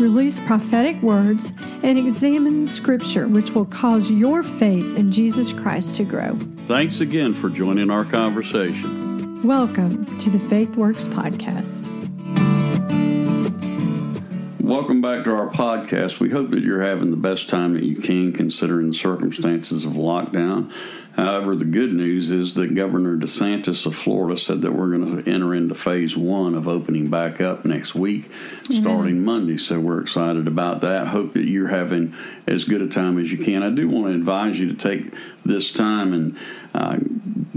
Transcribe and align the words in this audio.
release 0.00 0.40
prophetic 0.40 1.00
words, 1.02 1.52
and 1.82 1.98
examine 1.98 2.66
Scripture, 2.66 3.28
which 3.28 3.50
will 3.50 3.66
cause 3.66 4.10
your 4.10 4.42
faith 4.42 4.96
in 4.96 5.12
Jesus 5.12 5.52
Christ 5.52 5.94
to 5.96 6.04
grow. 6.04 6.34
Thanks 6.66 7.00
again 7.00 7.34
for 7.34 7.50
joining 7.50 7.90
our 7.90 8.04
conversation. 8.04 9.42
Welcome 9.42 10.18
to 10.18 10.30
the 10.30 10.38
Faith 10.38 10.76
Works 10.76 11.06
Podcast. 11.06 11.86
Welcome 14.60 15.00
back 15.00 15.24
to 15.24 15.32
our 15.32 15.50
podcast. 15.50 16.20
We 16.20 16.30
hope 16.30 16.50
that 16.50 16.62
you're 16.62 16.82
having 16.82 17.10
the 17.10 17.16
best 17.16 17.48
time 17.48 17.74
that 17.74 17.82
you 17.82 17.96
can 17.96 18.32
considering 18.32 18.90
the 18.90 18.96
circumstances 18.96 19.84
of 19.84 19.92
lockdown. 19.92 20.72
However, 21.16 21.56
the 21.56 21.64
good 21.64 21.92
news 21.92 22.30
is 22.30 22.54
that 22.54 22.74
Governor 22.74 23.16
DeSantis 23.16 23.84
of 23.84 23.96
Florida 23.96 24.38
said 24.38 24.62
that 24.62 24.72
we're 24.72 24.90
going 24.90 25.22
to 25.22 25.30
enter 25.30 25.54
into 25.54 25.74
phase 25.74 26.16
one 26.16 26.54
of 26.54 26.68
opening 26.68 27.08
back 27.08 27.40
up 27.40 27.64
next 27.64 27.94
week, 27.94 28.30
starting 28.64 29.16
mm-hmm. 29.16 29.24
Monday. 29.24 29.56
So 29.56 29.80
we're 29.80 30.00
excited 30.00 30.46
about 30.46 30.80
that. 30.82 31.08
Hope 31.08 31.32
that 31.34 31.46
you're 31.46 31.68
having 31.68 32.14
as 32.46 32.64
good 32.64 32.80
a 32.80 32.88
time 32.88 33.18
as 33.18 33.32
you 33.32 33.38
can. 33.38 33.62
I 33.62 33.70
do 33.70 33.88
want 33.88 34.06
to 34.06 34.14
advise 34.14 34.58
you 34.58 34.68
to 34.68 34.74
take 34.74 35.12
this 35.44 35.72
time 35.72 36.12
and 36.12 36.38
uh, 36.74 36.98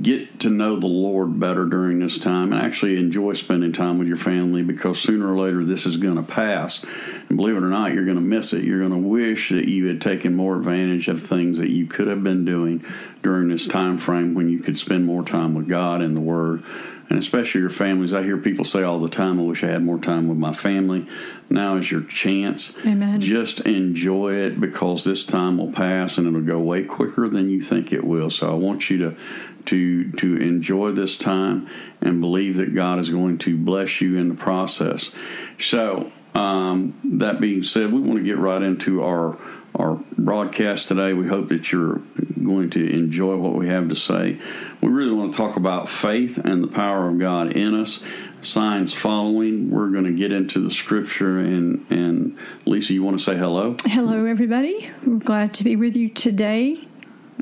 get 0.03 0.41
to 0.41 0.49
know 0.49 0.75
the 0.75 0.85
Lord 0.87 1.39
better 1.39 1.65
during 1.65 1.99
this 1.99 2.17
time 2.17 2.51
and 2.51 2.61
actually 2.61 2.97
enjoy 2.97 3.33
spending 3.33 3.71
time 3.71 3.97
with 3.97 4.07
your 4.07 4.17
family 4.17 4.61
because 4.61 4.99
sooner 4.99 5.33
or 5.33 5.37
later 5.37 5.63
this 5.63 5.85
is 5.85 5.97
going 5.97 6.17
to 6.17 6.23
pass. 6.23 6.83
And 7.29 7.37
believe 7.37 7.55
it 7.55 7.63
or 7.63 7.69
not, 7.69 7.93
you're 7.93 8.05
going 8.05 8.17
to 8.17 8.21
miss 8.21 8.51
it. 8.53 8.63
You're 8.63 8.87
going 8.87 9.01
to 9.01 9.07
wish 9.07 9.49
that 9.49 9.67
you 9.67 9.87
had 9.87 10.01
taken 10.01 10.35
more 10.35 10.57
advantage 10.57 11.07
of 11.07 11.23
things 11.23 11.57
that 11.57 11.69
you 11.69 11.87
could 11.87 12.07
have 12.07 12.23
been 12.23 12.43
doing 12.43 12.85
during 13.21 13.47
this 13.47 13.65
time 13.65 13.97
frame 13.97 14.33
when 14.33 14.49
you 14.49 14.59
could 14.59 14.77
spend 14.77 15.05
more 15.05 15.23
time 15.23 15.55
with 15.55 15.69
God 15.69 16.01
and 16.01 16.15
the 16.15 16.21
Word 16.21 16.63
and 17.09 17.19
especially 17.19 17.61
your 17.61 17.69
families. 17.69 18.13
I 18.13 18.23
hear 18.23 18.37
people 18.37 18.65
say 18.65 18.83
all 18.83 18.99
the 18.99 19.09
time, 19.09 19.39
I 19.39 19.43
wish 19.43 19.63
I 19.63 19.67
had 19.67 19.83
more 19.83 19.99
time 19.99 20.27
with 20.27 20.37
my 20.37 20.53
family. 20.53 21.07
Now 21.49 21.77
is 21.77 21.91
your 21.91 22.03
chance. 22.03 22.77
Amen. 22.85 23.21
Just 23.21 23.61
enjoy 23.61 24.35
it 24.35 24.59
because 24.59 25.03
this 25.03 25.25
time 25.25 25.57
will 25.57 25.71
pass 25.71 26.17
and 26.17 26.27
it'll 26.27 26.41
go 26.41 26.59
way 26.59 26.83
quicker 26.83 27.27
than 27.27 27.49
you 27.49 27.61
think 27.61 27.91
it 27.91 28.03
will. 28.03 28.29
So 28.29 28.51
I 28.51 28.55
want 28.55 28.89
you 28.89 28.97
to 28.99 29.17
to 29.65 30.11
to 30.13 30.37
enjoy 30.37 30.91
this 30.91 31.17
time 31.17 31.69
and 32.01 32.19
believe 32.19 32.57
that 32.57 32.73
God 32.73 32.99
is 32.99 33.09
going 33.09 33.37
to 33.39 33.57
bless 33.57 34.01
you 34.01 34.17
in 34.17 34.29
the 34.29 34.35
process. 34.35 35.11
So 35.59 36.11
um, 36.35 36.99
that 37.03 37.39
being 37.39 37.63
said, 37.63 37.91
we 37.93 38.01
want 38.01 38.17
to 38.17 38.23
get 38.23 38.37
right 38.37 38.61
into 38.61 39.03
our 39.03 39.37
our 39.75 39.95
broadcast 40.17 40.87
today. 40.87 41.13
We 41.13 41.27
hope 41.27 41.49
that 41.49 41.71
you're 41.71 42.01
going 42.43 42.69
to 42.71 42.93
enjoy 42.93 43.37
what 43.37 43.53
we 43.53 43.67
have 43.67 43.89
to 43.89 43.95
say. 43.95 44.39
We 44.81 44.89
really 44.89 45.13
want 45.13 45.33
to 45.33 45.37
talk 45.37 45.55
about 45.55 45.89
faith 45.89 46.37
and 46.37 46.63
the 46.63 46.67
power 46.67 47.09
of 47.09 47.19
God 47.19 47.53
in 47.53 47.73
us. 47.73 48.03
Signs 48.41 48.93
following. 48.93 49.71
We're 49.71 49.89
going 49.89 50.03
to 50.03 50.13
get 50.13 50.31
into 50.31 50.59
the 50.59 50.71
scripture 50.71 51.39
and 51.39 51.85
and 51.89 52.37
Lesa, 52.65 52.93
you 52.93 53.03
want 53.03 53.17
to 53.17 53.23
say 53.23 53.37
hello? 53.37 53.75
Hello, 53.85 54.25
everybody. 54.25 54.89
We're 55.05 55.17
glad 55.17 55.53
to 55.55 55.63
be 55.63 55.75
with 55.75 55.95
you 55.95 56.09
today. 56.09 56.87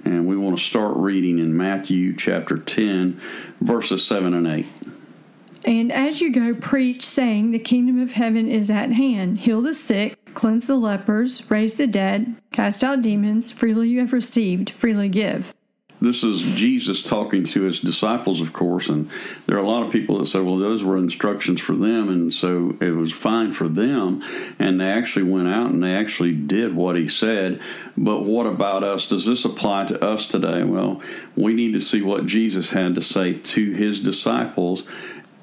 And 0.03 0.27
we 0.27 0.35
want 0.35 0.57
to 0.57 0.63
start 0.63 0.95
reading 0.97 1.39
in 1.39 1.55
Matthew 1.55 2.15
chapter 2.15 2.57
10, 2.57 3.19
verses 3.59 4.05
7 4.05 4.33
and 4.33 4.47
8. 4.47 4.65
And 5.63 5.91
as 5.91 6.21
you 6.21 6.31
go, 6.31 6.55
preach, 6.55 7.05
saying, 7.05 7.51
The 7.51 7.59
kingdom 7.59 8.01
of 8.01 8.13
heaven 8.13 8.49
is 8.49 8.71
at 8.71 8.91
hand. 8.91 9.39
Heal 9.39 9.61
the 9.61 9.75
sick, 9.75 10.17
cleanse 10.33 10.67
the 10.67 10.75
lepers, 10.75 11.49
raise 11.49 11.75
the 11.75 11.87
dead, 11.87 12.35
cast 12.51 12.83
out 12.83 13.01
demons. 13.01 13.51
Freely 13.51 13.89
you 13.89 13.99
have 13.99 14.13
received, 14.13 14.69
freely 14.69 15.09
give. 15.09 15.53
This 16.01 16.23
is 16.23 16.41
Jesus 16.57 17.03
talking 17.03 17.43
to 17.45 17.61
his 17.61 17.79
disciples, 17.79 18.41
of 18.41 18.53
course, 18.53 18.89
and 18.89 19.07
there 19.45 19.55
are 19.55 19.63
a 19.63 19.69
lot 19.69 19.85
of 19.85 19.91
people 19.91 20.17
that 20.17 20.25
say, 20.25 20.39
well, 20.39 20.57
those 20.57 20.83
were 20.83 20.97
instructions 20.97 21.61
for 21.61 21.75
them, 21.75 22.09
and 22.09 22.33
so 22.33 22.75
it 22.81 22.95
was 22.95 23.13
fine 23.13 23.51
for 23.51 23.67
them, 23.67 24.23
and 24.57 24.81
they 24.81 24.89
actually 24.89 25.29
went 25.29 25.47
out 25.47 25.69
and 25.69 25.83
they 25.83 25.93
actually 25.93 26.33
did 26.33 26.75
what 26.75 26.95
he 26.95 27.07
said. 27.07 27.61
But 27.95 28.23
what 28.23 28.47
about 28.47 28.83
us? 28.83 29.07
Does 29.07 29.27
this 29.27 29.45
apply 29.45 29.85
to 29.85 30.03
us 30.03 30.25
today? 30.25 30.63
Well, 30.63 31.03
we 31.35 31.53
need 31.53 31.73
to 31.73 31.79
see 31.79 32.01
what 32.01 32.25
Jesus 32.25 32.71
had 32.71 32.95
to 32.95 33.01
say 33.03 33.33
to 33.33 33.71
his 33.71 33.99
disciples 33.99 34.81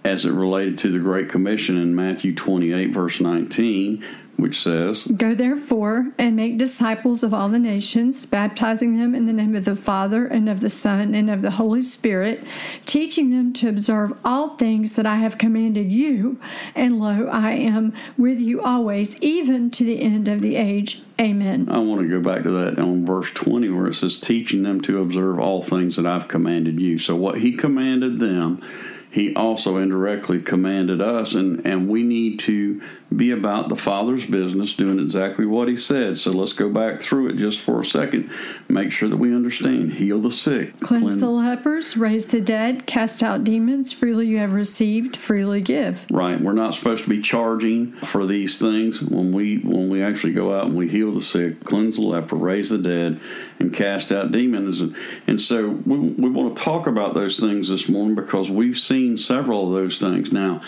as 0.05 0.25
it 0.25 0.33
related 0.33 0.79
to 0.79 0.91
the 0.91 0.99
Great 0.99 1.29
Commission 1.29 1.77
in 1.77 1.95
Matthew 1.95 2.35
28, 2.35 2.93
verse 2.93 3.21
19, 3.21 4.05
which 4.39 4.63
says, 4.63 5.03
Go 5.03 5.35
therefore 5.35 6.13
and 6.17 6.37
make 6.37 6.59
disciples 6.59 7.25
of 7.25 7.35
all 7.35 7.49
the 7.49 7.59
nations, 7.59 8.25
baptizing 8.25 8.97
them 8.97 9.13
in 9.13 9.27
the 9.27 9.33
name 9.33 9.57
of 9.57 9.65
the 9.65 9.75
Father 9.75 10.27
and 10.27 10.49
of 10.49 10.61
the 10.61 10.71
Son 10.71 11.13
and 11.13 11.29
of 11.29 11.43
the 11.43 11.51
Holy 11.51 11.83
Spirit, 11.83 12.45
teaching 12.87 13.31
them 13.31 13.53
to 13.55 13.69
observe 13.69 14.17
all 14.25 14.51
things 14.51 14.95
that 14.95 15.07
I 15.07 15.17
have 15.17 15.39
commanded 15.39 15.91
you. 15.91 16.41
And 16.77 17.01
lo, 17.01 17.27
I 17.27 17.51
am 17.51 17.93
with 18.17 18.39
you 18.39 18.63
always, 18.63 19.21
even 19.21 19.73
to 19.73 19.85
the 19.85 20.01
end 20.01 20.29
of 20.29 20.41
the 20.41 20.55
age. 20.55 21.03
Amen. 21.21 21.69
I 21.69 21.79
want 21.79 22.03
to 22.03 22.09
go 22.09 22.21
back 22.21 22.45
to 22.45 22.51
that 22.53 22.79
on 22.79 23.05
verse 23.05 23.33
20 23.33 23.69
where 23.71 23.89
it 23.89 23.95
says, 23.95 24.21
Teaching 24.21 24.63
them 24.63 24.81
to 24.83 25.03
observe 25.03 25.41
all 25.41 25.63
things 25.63 25.97
that 25.97 26.07
I've 26.07 26.29
commanded 26.29 26.79
you. 26.79 26.99
So, 26.99 27.17
what 27.17 27.39
he 27.39 27.53
commanded 27.53 28.21
them 28.21 28.63
he 29.11 29.35
also 29.35 29.79
indirectly 29.79 30.41
commanded 30.41 31.01
us, 31.01 31.35
and, 31.35 31.67
and 31.67 31.89
we 31.89 32.03
need 32.03 32.39
to 32.41 32.83
be 33.15 33.31
about 33.31 33.69
the 33.69 33.77
Father's 33.77 34.27
business, 34.27 34.75
doing 34.75 34.99
exactly 34.99 35.47
what 35.47 35.69
He 35.69 35.77
said. 35.77 36.19
So 36.19 36.31
let's 36.31 36.53
go 36.53 36.69
back 36.69 37.01
through 37.01 37.29
it 37.29 37.37
just 37.37 37.61
for 37.61 37.81
a 37.81 37.85
second. 37.85 38.31
Make 38.69 38.93
sure 38.93 39.09
that 39.09 39.17
we 39.17 39.35
understand. 39.35 39.93
Heal 39.93 40.21
the 40.21 40.31
sick, 40.31 40.79
cleanse, 40.81 41.05
cleanse 41.05 41.21
the 41.21 41.31
lepers, 41.31 41.97
raise 41.97 42.27
the 42.27 42.41
dead, 42.41 42.87
cast 42.87 43.23
out 43.23 43.45
demons. 43.45 43.93
Freely 43.93 44.27
you 44.27 44.39
have 44.39 44.53
received, 44.53 45.17
freely 45.17 45.61
give. 45.61 46.07
Right. 46.11 46.41
We're 46.41 46.53
not 46.53 46.75
supposed 46.75 47.05
to 47.05 47.11
be 47.11 47.23
charging 47.23 47.93
for 47.93 48.27
these 48.27 48.59
things 48.59 49.03
when 49.03 49.33
we 49.33 49.59
when 49.59 49.89
we 49.89 50.03
actually 50.03 50.35
go 50.35 50.55
out 50.55 50.67
and 50.67 50.77
we 50.77 50.89
heal 50.89 51.13
the 51.13 51.23
sick, 51.23 51.65
cleanse 51.65 51.97
the 51.97 52.03
leper, 52.03 52.37
raise 52.37 52.71
the 52.71 52.79
dead, 52.79 53.21
and 53.59 53.73
cast 53.73 54.13
out 54.13 54.33
demons. 54.33 54.81
And, 54.81 54.95
and 55.27 55.41
so 55.41 55.69
we, 55.69 55.99
we 55.99 56.29
want 56.29 56.57
to 56.57 56.63
talk 56.63 56.87
about 56.87 57.15
those 57.15 57.39
things 57.39 57.69
this 57.69 57.89
morning 57.89 58.15
because 58.15 58.51
we've 58.51 58.79
seen 58.79 59.17
several 59.17 59.67
of 59.67 59.73
those 59.73 59.99
things 59.99 60.31
now. 60.31 60.61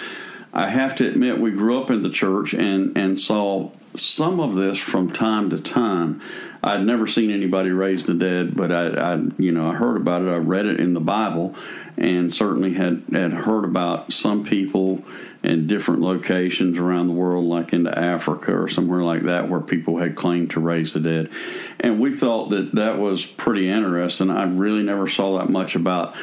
I 0.52 0.68
have 0.68 0.96
to 0.96 1.08
admit, 1.08 1.40
we 1.40 1.50
grew 1.50 1.80
up 1.80 1.90
in 1.90 2.02
the 2.02 2.10
church 2.10 2.54
and, 2.54 2.96
and 2.96 3.18
saw 3.18 3.70
some 3.94 4.40
of 4.40 4.54
this 4.54 4.78
from 4.78 5.12
time 5.12 5.50
to 5.50 5.60
time. 5.60 6.20
I'd 6.62 6.84
never 6.84 7.06
seen 7.06 7.30
anybody 7.30 7.70
raise 7.70 8.06
the 8.06 8.14
dead, 8.14 8.54
but 8.54 8.70
I, 8.70 8.88
I, 8.88 9.20
you 9.38 9.52
know, 9.52 9.70
I 9.70 9.74
heard 9.74 9.96
about 9.96 10.22
it. 10.22 10.28
I 10.28 10.36
read 10.36 10.66
it 10.66 10.78
in 10.78 10.94
the 10.94 11.00
Bible, 11.00 11.54
and 11.96 12.32
certainly 12.32 12.74
had 12.74 13.02
had 13.12 13.32
heard 13.32 13.64
about 13.64 14.12
some 14.12 14.44
people 14.44 15.04
in 15.42 15.66
different 15.66 16.02
locations 16.02 16.78
around 16.78 17.06
the 17.06 17.14
world, 17.14 17.46
like 17.46 17.72
into 17.72 17.98
Africa 17.98 18.54
or 18.54 18.68
somewhere 18.68 19.02
like 19.02 19.22
that, 19.22 19.48
where 19.48 19.60
people 19.60 19.96
had 19.96 20.14
claimed 20.14 20.50
to 20.50 20.60
raise 20.60 20.92
the 20.92 21.00
dead. 21.00 21.30
And 21.80 21.98
we 21.98 22.12
thought 22.14 22.50
that 22.50 22.74
that 22.74 22.98
was 22.98 23.24
pretty 23.24 23.68
interesting. 23.68 24.30
I 24.30 24.44
really 24.44 24.82
never 24.82 25.08
saw 25.08 25.38
that 25.38 25.48
much 25.48 25.74
about 25.74 26.14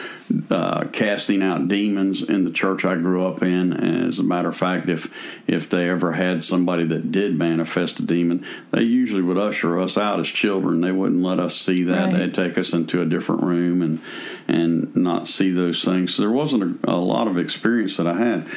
uh, 0.51 0.85
casting 0.91 1.41
out 1.41 1.67
demons 1.67 2.21
in 2.21 2.43
the 2.43 2.51
church 2.51 2.85
I 2.85 2.95
grew 2.95 3.25
up 3.25 3.41
in. 3.41 3.73
As 3.73 4.19
a 4.19 4.23
matter 4.23 4.49
of 4.49 4.57
fact, 4.57 4.87
if 4.87 5.11
if 5.47 5.67
they 5.69 5.89
ever 5.89 6.11
had 6.11 6.43
somebody 6.43 6.83
that 6.85 7.11
did 7.11 7.35
manifest 7.35 7.99
a 7.99 8.03
demon, 8.03 8.45
they 8.71 8.83
usually 8.83 9.23
would 9.23 9.37
usher 9.37 9.79
us 9.79 9.97
out 9.97 10.19
as 10.27 10.33
children. 10.33 10.81
They 10.81 10.91
wouldn't 10.91 11.21
let 11.21 11.39
us 11.39 11.55
see 11.55 11.83
that. 11.83 12.11
Right. 12.11 12.19
They'd 12.19 12.33
take 12.33 12.57
us 12.57 12.73
into 12.73 13.01
a 13.01 13.05
different 13.05 13.43
room 13.43 13.81
and 13.81 13.99
and 14.47 14.95
not 14.95 15.27
see 15.27 15.51
those 15.51 15.83
things. 15.83 16.15
So 16.15 16.23
there 16.23 16.31
wasn't 16.31 16.83
a, 16.85 16.91
a 16.91 16.95
lot 16.95 17.27
of 17.27 17.37
experience 17.37 17.97
that 17.97 18.07
I 18.07 18.15
had. 18.15 18.47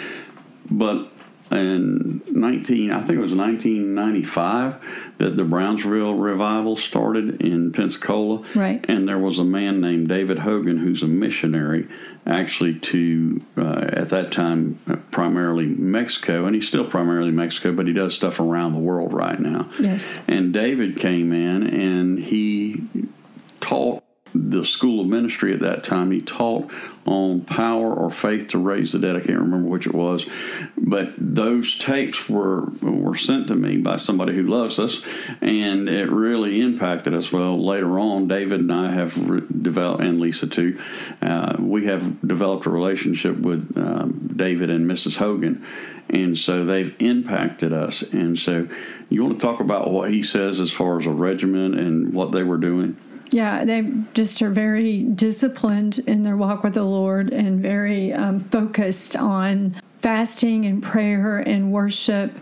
But 0.70 1.10
in 1.50 2.22
19 2.28 2.90
I 2.90 2.98
think 2.98 3.18
it 3.18 3.22
was 3.22 3.34
1995 3.34 5.14
that 5.18 5.36
the 5.36 5.44
Brownsville 5.44 6.14
revival 6.14 6.76
started 6.76 7.40
in 7.42 7.72
Pensacola. 7.72 8.44
Right. 8.54 8.84
And 8.88 9.08
there 9.08 9.18
was 9.18 9.38
a 9.38 9.44
man 9.44 9.80
named 9.80 10.08
David 10.08 10.40
Hogan 10.40 10.78
who's 10.78 11.02
a 11.02 11.06
missionary 11.06 11.88
actually 12.26 12.78
to 12.78 13.42
uh, 13.56 13.86
at 13.92 14.10
that 14.10 14.30
time 14.30 14.78
uh, 14.88 14.96
primarily 15.10 15.66
Mexico 15.66 16.44
and 16.46 16.54
he's 16.54 16.68
still 16.68 16.84
primarily 16.84 17.30
Mexico 17.30 17.72
but 17.72 17.86
he 17.86 17.92
does 17.92 18.14
stuff 18.14 18.38
around 18.38 18.72
the 18.72 18.78
world 18.78 19.12
right 19.12 19.40
now. 19.40 19.68
Yes. 19.80 20.18
And 20.28 20.52
David 20.52 20.98
came 20.98 21.32
in 21.32 21.66
and 21.66 22.18
he 22.18 22.84
taught 23.60 24.02
the 24.34 24.64
school 24.64 25.00
of 25.00 25.06
ministry 25.06 25.52
at 25.52 25.60
that 25.60 25.84
time. 25.84 26.10
He 26.10 26.20
taught 26.20 26.70
on 27.06 27.40
power 27.40 27.92
or 27.92 28.10
faith 28.10 28.48
to 28.48 28.58
raise 28.58 28.92
the 28.92 28.98
dead. 28.98 29.16
I 29.16 29.20
can't 29.20 29.40
remember 29.40 29.68
which 29.68 29.86
it 29.86 29.94
was, 29.94 30.26
but 30.76 31.12
those 31.16 31.78
tapes 31.78 32.28
were 32.28 32.66
were 32.82 33.16
sent 33.16 33.48
to 33.48 33.54
me 33.54 33.78
by 33.78 33.96
somebody 33.96 34.34
who 34.34 34.42
loves 34.42 34.78
us, 34.78 35.02
and 35.40 35.88
it 35.88 36.10
really 36.10 36.60
impacted 36.60 37.14
us. 37.14 37.32
Well, 37.32 37.62
later 37.62 37.98
on, 37.98 38.28
David 38.28 38.60
and 38.60 38.72
I 38.72 38.90
have 38.90 39.16
re- 39.28 39.42
developed, 39.62 40.02
and 40.02 40.20
Lisa 40.20 40.46
too. 40.46 40.80
Uh, 41.20 41.56
we 41.58 41.86
have 41.86 42.20
developed 42.26 42.66
a 42.66 42.70
relationship 42.70 43.38
with 43.38 43.76
um, 43.76 44.32
David 44.36 44.70
and 44.70 44.86
Mrs. 44.86 45.16
Hogan, 45.16 45.64
and 46.08 46.36
so 46.36 46.64
they've 46.64 46.94
impacted 47.00 47.72
us. 47.72 48.02
And 48.02 48.38
so, 48.38 48.68
you 49.08 49.24
want 49.24 49.40
to 49.40 49.46
talk 49.46 49.60
about 49.60 49.90
what 49.90 50.10
he 50.10 50.22
says 50.22 50.60
as 50.60 50.70
far 50.70 50.98
as 50.98 51.06
a 51.06 51.10
regimen 51.10 51.78
and 51.78 52.12
what 52.12 52.32
they 52.32 52.42
were 52.42 52.58
doing? 52.58 52.96
Yeah, 53.30 53.64
they 53.64 53.88
just 54.14 54.42
are 54.42 54.50
very 54.50 55.02
disciplined 55.02 56.00
in 56.00 56.24
their 56.24 56.36
walk 56.36 56.64
with 56.64 56.74
the 56.74 56.82
Lord 56.82 57.32
and 57.32 57.60
very 57.60 58.12
um, 58.12 58.40
focused 58.40 59.14
on 59.16 59.80
fasting 59.98 60.66
and 60.66 60.82
prayer 60.82 61.38
and 61.38 61.72
worship. 61.72 62.32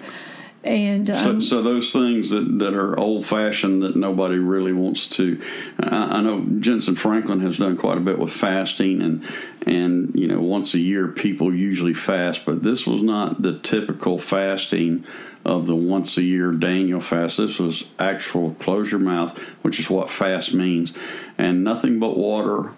And 0.64 1.08
um, 1.10 1.40
so, 1.40 1.40
so, 1.40 1.62
those 1.62 1.92
things 1.92 2.30
that, 2.30 2.58
that 2.58 2.74
are 2.74 2.98
old 2.98 3.24
fashioned 3.24 3.80
that 3.82 3.94
nobody 3.94 4.38
really 4.38 4.72
wants 4.72 5.06
to. 5.10 5.40
I, 5.80 6.18
I, 6.18 6.20
know 6.20 6.40
Jentezen 6.40 6.98
Franklin 6.98 7.40
has 7.40 7.58
done 7.58 7.76
quite 7.76 7.96
a 7.96 8.00
bit 8.00 8.18
with 8.18 8.32
fasting, 8.32 9.00
and 9.00 9.24
and 9.66 10.12
you 10.18 10.26
know 10.26 10.40
once 10.40 10.74
a 10.74 10.80
year 10.80 11.06
people 11.06 11.54
usually 11.54 11.94
fast, 11.94 12.44
but 12.44 12.64
this 12.64 12.88
was 12.88 13.02
not 13.02 13.40
the 13.40 13.56
typical 13.60 14.18
fasting 14.18 15.04
of 15.44 15.68
the 15.68 15.76
once 15.76 16.16
a 16.16 16.22
year 16.22 16.50
Daniel 16.50 17.00
fast. 17.00 17.36
This 17.36 17.60
was 17.60 17.84
actual 18.00 18.54
close 18.54 18.90
your 18.90 19.00
mouth, 19.00 19.38
which 19.62 19.78
is 19.78 19.88
what 19.88 20.10
fast 20.10 20.54
means, 20.54 20.92
and 21.38 21.62
nothing 21.62 22.00
but 22.00 22.16
water 22.16 22.72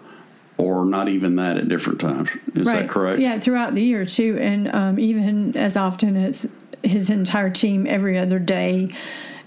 or 0.59 0.85
not 0.85 1.09
even 1.09 1.35
that 1.37 1.57
at 1.57 1.67
different 1.67 1.99
times. 1.99 2.29
Is 2.53 2.67
right. 2.67 2.81
that 2.81 2.89
correct? 2.89 3.19
Yeah, 3.19 3.39
throughout 3.39 3.73
the 3.73 3.81
year 3.81 4.05
too, 4.05 4.37
and 4.39 4.67
um, 4.71 4.99
even 4.99 5.57
as 5.57 5.75
often 5.75 6.15
as 6.15 6.53
his 6.83 7.09
entire 7.09 7.49
team 7.49 7.87
every 7.87 8.17
other 8.17 8.39
day, 8.39 8.93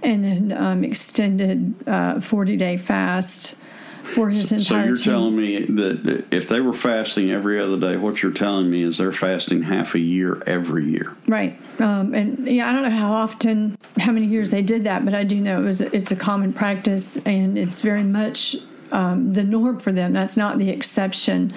and 0.02 0.24
then 0.24 0.52
um, 0.52 0.84
extended 0.84 1.74
uh, 1.86 2.20
forty 2.20 2.56
day 2.56 2.76
fast 2.76 3.54
for 4.02 4.28
his 4.28 4.52
entire. 4.52 4.58
Team. 4.58 4.66
So 4.66 4.76
you're 4.76 4.96
team. 4.96 5.04
telling 5.04 5.36
me 5.36 5.64
that 5.64 6.24
if 6.30 6.48
they 6.48 6.60
were 6.60 6.74
fasting 6.74 7.30
every 7.30 7.60
other 7.60 7.78
day, 7.78 7.96
what 7.96 8.22
you're 8.22 8.32
telling 8.32 8.70
me 8.70 8.82
is 8.82 8.98
they're 8.98 9.12
fasting 9.12 9.62
half 9.62 9.94
a 9.94 9.98
year 9.98 10.42
every 10.46 10.84
year. 10.84 11.16
Right, 11.26 11.58
um, 11.80 12.14
and 12.14 12.46
yeah, 12.46 12.68
I 12.68 12.72
don't 12.72 12.82
know 12.82 12.90
how 12.90 13.12
often, 13.12 13.78
how 13.98 14.12
many 14.12 14.26
years 14.26 14.50
they 14.50 14.62
did 14.62 14.84
that, 14.84 15.04
but 15.04 15.14
I 15.14 15.24
do 15.24 15.40
know 15.40 15.62
it 15.62 15.64
was 15.64 15.80
it's 15.80 16.12
a 16.12 16.16
common 16.16 16.52
practice, 16.52 17.16
and 17.24 17.58
it's 17.58 17.80
very 17.80 18.04
much 18.04 18.56
um, 18.92 19.32
the 19.32 19.42
norm 19.42 19.80
for 19.80 19.90
them. 19.90 20.12
That's 20.12 20.36
not 20.36 20.58
the 20.58 20.70
exception. 20.70 21.52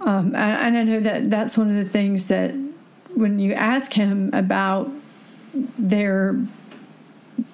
Um, 0.00 0.34
and, 0.34 0.76
and 0.76 0.78
I 0.78 0.82
know 0.82 1.00
that 1.00 1.30
that's 1.30 1.56
one 1.56 1.70
of 1.70 1.76
the 1.76 1.88
things 1.88 2.26
that 2.28 2.52
when 3.14 3.38
you 3.38 3.52
ask 3.52 3.92
him 3.92 4.30
about 4.32 4.90
their 5.54 6.40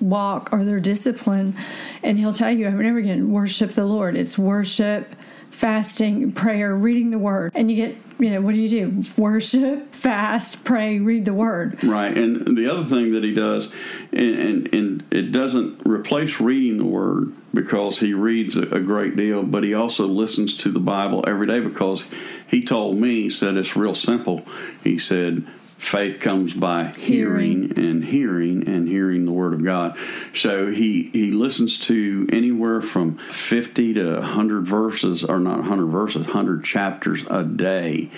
walk 0.01 0.51
or 0.53 0.65
their 0.65 0.81
discipline, 0.81 1.57
and 2.03 2.19
he'll 2.19 2.35
tell 2.35 2.51
you 2.51 2.67
over 2.67 2.79
and 2.79 2.89
over 2.89 2.99
again 2.99 3.31
worship 3.31 3.75
the 3.75 3.85
Lord. 3.85 4.17
It's 4.17 4.39
worship, 4.39 5.15
fasting, 5.51 6.33
prayer, 6.33 6.75
reading 6.75 7.11
the 7.11 7.19
word. 7.19 7.53
And 7.55 7.71
you 7.71 7.77
get, 7.77 7.97
you 8.19 8.31
know, 8.31 8.41
what 8.41 8.53
do 8.53 8.61
you 8.61 8.69
do? 8.69 9.05
Worship, 9.17 9.93
fast, 9.93 10.63
pray, 10.65 10.99
read 11.01 11.25
the 11.25 11.35
word. 11.35 11.83
Right. 11.83 12.17
And 12.17 12.57
the 12.57 12.71
other 12.71 12.85
thing 12.85 13.13
that 13.13 13.25
he 13.25 13.35
does, 13.35 13.73
and, 14.13 14.39
and, 14.39 14.75
and 14.75 15.05
it 15.11 15.33
doesn't 15.33 15.83
replace 15.87 16.41
reading 16.41 16.79
the 16.79 16.85
word 16.85 17.33
because 17.53 17.99
he 17.99 18.15
reads 18.15 18.57
a, 18.57 18.63
a 18.75 18.81
great 18.81 19.17
deal, 19.17 19.43
but 19.43 19.65
he 19.65 19.75
also 19.75 20.07
listens 20.07 20.57
to 20.59 20.71
the 20.71 20.81
Bible 20.81 21.25
every 21.27 21.47
day 21.47 21.61
because 21.61 22.05
he 22.47 22.65
told 22.65 22.99
me, 22.99 23.23
he 23.23 23.31
said 23.31 23.57
it's 23.57 23.77
real 23.77 23.95
simple. 23.95 24.45
He 24.85 24.99
said, 24.99 25.45
faith 25.79 26.21
comes 26.21 26.53
by 26.53 26.89
hearing, 26.89 27.69
hearing, 27.69 27.79
and 27.79 28.05
hearing 28.05 28.69
and 28.69 28.89
hearing 28.89 29.25
the 29.25 29.33
word 29.33 29.55
of 29.55 29.65
God. 29.65 29.97
So 30.35 30.71
he 30.71 31.11
he 31.13 31.31
listens 31.31 31.79
to 31.81 32.29
anywhere 32.31 32.83
from 32.83 33.17
50 33.19 33.95
to 33.95 34.15
100 34.15 34.67
verses 34.67 35.25
or 35.25 35.39
not 35.39 35.59
100 35.59 35.87
verses, 35.87 36.27
100 36.27 36.65
chapters 36.65 37.25
a 37.31 37.45
day 37.45 38.11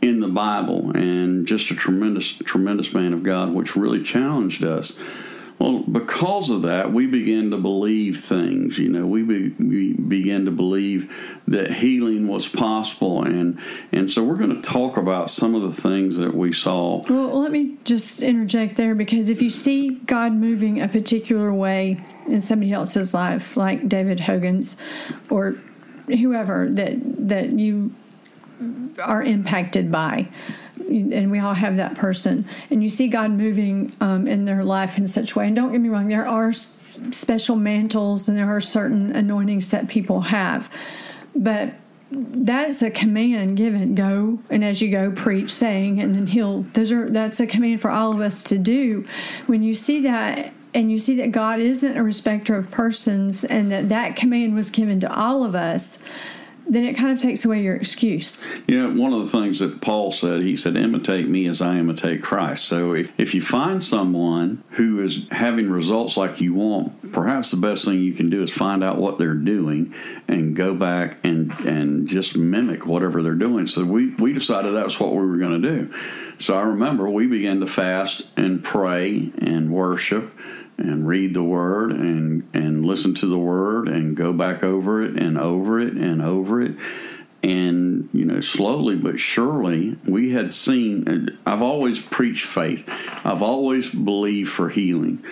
in 0.00 0.20
the 0.20 0.28
Bible. 0.28 0.90
And 0.96 1.46
just 1.46 1.70
a 1.70 1.74
tremendous 1.74 2.32
tremendous 2.32 2.92
man 2.92 3.12
of 3.12 3.22
God 3.22 3.52
which 3.52 3.76
really 3.76 4.02
challenged 4.02 4.64
us 4.64 4.98
well, 5.62 5.78
because 5.78 6.50
of 6.50 6.62
that, 6.62 6.92
we 6.92 7.06
begin 7.06 7.52
to 7.52 7.56
believe 7.56 8.24
things. 8.24 8.78
You 8.78 8.88
know, 8.88 9.06
we, 9.06 9.22
be, 9.22 9.50
we 9.50 9.92
begin 9.92 10.44
to 10.46 10.50
believe 10.50 11.40
that 11.46 11.70
healing 11.70 12.26
was 12.26 12.48
possible, 12.48 13.22
and 13.22 13.60
and 13.92 14.10
so 14.10 14.24
we're 14.24 14.38
going 14.38 14.60
to 14.60 14.68
talk 14.68 14.96
about 14.96 15.30
some 15.30 15.54
of 15.54 15.62
the 15.62 15.80
things 15.80 16.16
that 16.16 16.34
we 16.34 16.52
saw. 16.52 17.00
Well, 17.08 17.40
let 17.40 17.52
me 17.52 17.76
just 17.84 18.22
interject 18.22 18.76
there 18.76 18.96
because 18.96 19.30
if 19.30 19.40
you 19.40 19.50
see 19.50 19.90
God 19.90 20.32
moving 20.32 20.80
a 20.80 20.88
particular 20.88 21.54
way 21.54 22.04
in 22.26 22.42
somebody 22.42 22.72
else's 22.72 23.14
life, 23.14 23.56
like 23.56 23.88
David 23.88 24.18
Hogan's 24.18 24.76
or 25.30 25.52
whoever 26.08 26.68
that 26.70 26.96
that 27.28 27.52
you 27.52 27.94
are 29.00 29.22
impacted 29.22 29.92
by 29.92 30.28
and 30.92 31.30
we 31.30 31.38
all 31.38 31.54
have 31.54 31.76
that 31.76 31.94
person, 31.94 32.44
and 32.70 32.82
you 32.82 32.90
see 32.90 33.08
God 33.08 33.30
moving 33.30 33.92
um, 34.00 34.26
in 34.26 34.44
their 34.44 34.64
life 34.64 34.98
in 34.98 35.08
such 35.08 35.32
a 35.32 35.38
way. 35.38 35.46
And 35.46 35.56
don't 35.56 35.72
get 35.72 35.80
me 35.80 35.88
wrong, 35.88 36.08
there 36.08 36.28
are 36.28 36.52
special 36.52 37.56
mantles 37.56 38.28
and 38.28 38.36
there 38.36 38.54
are 38.54 38.60
certain 38.60 39.14
anointings 39.16 39.70
that 39.70 39.88
people 39.88 40.20
have, 40.20 40.70
but 41.34 41.72
that 42.10 42.68
is 42.68 42.82
a 42.82 42.90
command 42.90 43.56
given. 43.56 43.94
Go 43.94 44.38
and 44.50 44.62
as 44.64 44.82
you 44.82 44.90
go 44.90 45.10
preach 45.10 45.50
saying 45.50 46.00
and 46.00 46.14
then 46.14 46.26
he'll 46.26 46.62
those 46.74 46.92
are 46.92 47.08
that's 47.08 47.40
a 47.40 47.46
command 47.46 47.80
for 47.80 47.90
all 47.90 48.12
of 48.12 48.20
us 48.20 48.44
to 48.44 48.58
do. 48.58 49.04
When 49.46 49.62
you 49.62 49.74
see 49.74 50.02
that 50.02 50.52
and 50.74 50.90
you 50.90 50.98
see 50.98 51.16
that 51.16 51.32
god 51.32 51.60
isn't 51.60 51.96
a 51.96 52.02
respecter 52.02 52.56
of 52.56 52.70
persons 52.70 53.44
and 53.44 53.72
that 53.72 53.88
that 53.88 54.16
command 54.16 54.54
was 54.54 54.70
given 54.70 55.00
to 55.00 55.14
all 55.14 55.44
of 55.44 55.54
us 55.54 55.98
then 56.66 56.84
it 56.84 56.94
kind 56.94 57.10
of 57.10 57.18
takes 57.18 57.44
away 57.44 57.62
your 57.62 57.76
excuse. 57.76 58.46
You 58.66 58.80
know, 58.80 59.02
one 59.02 59.12
of 59.12 59.20
the 59.20 59.28
things 59.28 59.58
that 59.58 59.80
Paul 59.80 60.12
said, 60.12 60.42
he 60.42 60.56
said, 60.56 60.76
imitate 60.76 61.28
me 61.28 61.46
as 61.46 61.60
I 61.60 61.76
imitate 61.76 62.22
Christ. 62.22 62.64
So 62.64 62.94
if, 62.94 63.20
if 63.20 63.34
you 63.34 63.42
find 63.42 63.82
someone 63.82 64.62
who 64.70 65.02
is 65.02 65.26
having 65.30 65.70
results 65.70 66.16
like 66.16 66.40
you 66.40 66.54
want, 66.54 67.12
perhaps 67.12 67.50
the 67.50 67.56
best 67.56 67.84
thing 67.84 67.98
you 67.98 68.14
can 68.14 68.30
do 68.30 68.42
is 68.42 68.50
find 68.50 68.82
out 68.82 68.96
what 68.96 69.18
they're 69.18 69.34
doing 69.34 69.94
and 70.28 70.56
go 70.56 70.74
back 70.74 71.18
and, 71.24 71.52
and 71.60 72.08
just 72.08 72.36
mimic 72.36 72.86
whatever 72.86 73.22
they're 73.22 73.34
doing. 73.34 73.66
So 73.66 73.84
we, 73.84 74.14
we 74.14 74.32
decided 74.32 74.72
that's 74.72 74.98
what 74.98 75.12
we 75.12 75.26
were 75.26 75.38
going 75.38 75.60
to 75.60 75.68
do. 75.68 75.94
So 76.38 76.56
I 76.56 76.62
remember 76.62 77.08
we 77.08 77.26
began 77.26 77.60
to 77.60 77.66
fast 77.66 78.26
and 78.36 78.64
pray 78.64 79.32
and 79.38 79.70
worship 79.70 80.32
and 80.78 81.06
read 81.06 81.34
the 81.34 81.42
word 81.42 81.92
and 81.92 82.48
and 82.52 82.84
listen 82.84 83.14
to 83.14 83.26
the 83.26 83.38
word 83.38 83.88
and 83.88 84.16
go 84.16 84.32
back 84.32 84.62
over 84.62 85.02
it 85.02 85.20
and 85.20 85.38
over 85.38 85.80
it 85.80 85.94
and 85.94 86.22
over 86.22 86.60
it. 86.60 86.74
And 87.42 88.08
you 88.12 88.24
know 88.24 88.40
slowly 88.40 88.96
but 88.96 89.18
surely 89.18 89.96
we 90.06 90.30
had 90.30 90.54
seen 90.54 91.36
i've 91.46 91.62
always 91.62 92.00
preached 92.00 92.46
faith. 92.46 92.88
I've 93.24 93.42
always 93.42 93.90
believed 93.90 94.50
for 94.50 94.68
healing. 94.68 95.24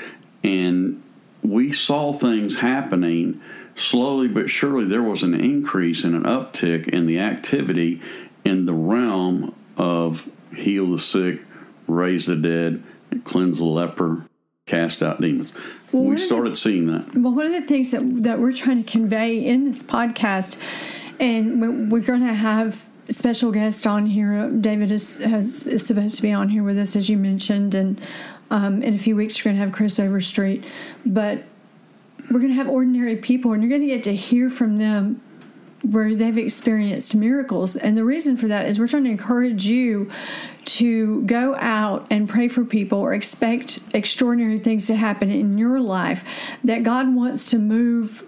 And 0.42 1.02
we 1.42 1.72
saw 1.72 2.12
things 2.12 2.60
happening. 2.60 3.40
Slowly 3.76 4.28
but 4.28 4.50
surely 4.50 4.84
there 4.84 5.02
was 5.02 5.22
an 5.22 5.34
increase 5.34 6.04
and 6.04 6.14
an 6.14 6.24
uptick 6.24 6.88
in 6.88 7.06
the 7.06 7.18
activity 7.18 8.00
in 8.44 8.66
the 8.66 8.74
realm 8.74 9.54
of 9.76 10.28
heal 10.54 10.90
the 10.90 10.98
sick 10.98 11.40
raise 11.86 12.26
the 12.26 12.36
dead 12.36 12.82
cleanse 13.24 13.58
the 13.58 13.64
leper 13.64 14.26
cast 14.70 15.02
out 15.02 15.20
demons. 15.20 15.52
Well, 15.92 16.04
we 16.04 16.16
started 16.16 16.52
the, 16.52 16.56
seeing 16.56 16.86
that. 16.86 17.16
Well, 17.16 17.34
one 17.34 17.46
of 17.46 17.52
the 17.52 17.66
things 17.66 17.90
that 17.90 18.02
that 18.22 18.38
we're 18.38 18.52
trying 18.52 18.82
to 18.82 18.90
convey 18.90 19.44
in 19.44 19.64
this 19.64 19.82
podcast, 19.82 20.58
and 21.18 21.90
we're 21.90 22.00
going 22.00 22.20
to 22.20 22.34
have 22.34 22.86
special 23.08 23.50
guest 23.50 23.86
on 23.86 24.06
here. 24.06 24.48
David 24.50 24.92
is, 24.92 25.16
has, 25.18 25.66
is 25.66 25.84
supposed 25.84 26.14
to 26.16 26.22
be 26.22 26.32
on 26.32 26.48
here 26.48 26.62
with 26.62 26.78
us, 26.78 26.94
as 26.94 27.08
you 27.08 27.16
mentioned, 27.16 27.74
and 27.74 28.00
um, 28.50 28.82
in 28.82 28.94
a 28.94 28.98
few 28.98 29.16
weeks 29.16 29.38
we're 29.38 29.50
going 29.50 29.56
to 29.56 29.64
have 29.64 29.72
Chris 29.72 29.98
Overstreet. 29.98 30.64
But 31.04 31.44
we're 32.30 32.38
going 32.38 32.52
to 32.52 32.56
have 32.56 32.68
ordinary 32.68 33.16
people, 33.16 33.52
and 33.52 33.62
you're 33.62 33.70
going 33.70 33.82
to 33.82 33.88
get 33.88 34.04
to 34.04 34.14
hear 34.14 34.48
from 34.48 34.78
them 34.78 35.20
where 35.82 36.14
they've 36.14 36.38
experienced 36.38 37.14
miracles. 37.14 37.76
And 37.76 37.96
the 37.96 38.04
reason 38.04 38.36
for 38.36 38.48
that 38.48 38.68
is 38.68 38.78
we're 38.78 38.88
trying 38.88 39.04
to 39.04 39.10
encourage 39.10 39.66
you 39.66 40.10
to 40.66 41.22
go 41.22 41.56
out 41.56 42.06
and 42.10 42.28
pray 42.28 42.48
for 42.48 42.64
people 42.64 42.98
or 42.98 43.14
expect 43.14 43.80
extraordinary 43.94 44.58
things 44.58 44.86
to 44.88 44.96
happen 44.96 45.30
in 45.30 45.58
your 45.58 45.80
life 45.80 46.24
that 46.64 46.82
God 46.82 47.14
wants 47.14 47.50
to 47.50 47.58
move 47.58 48.24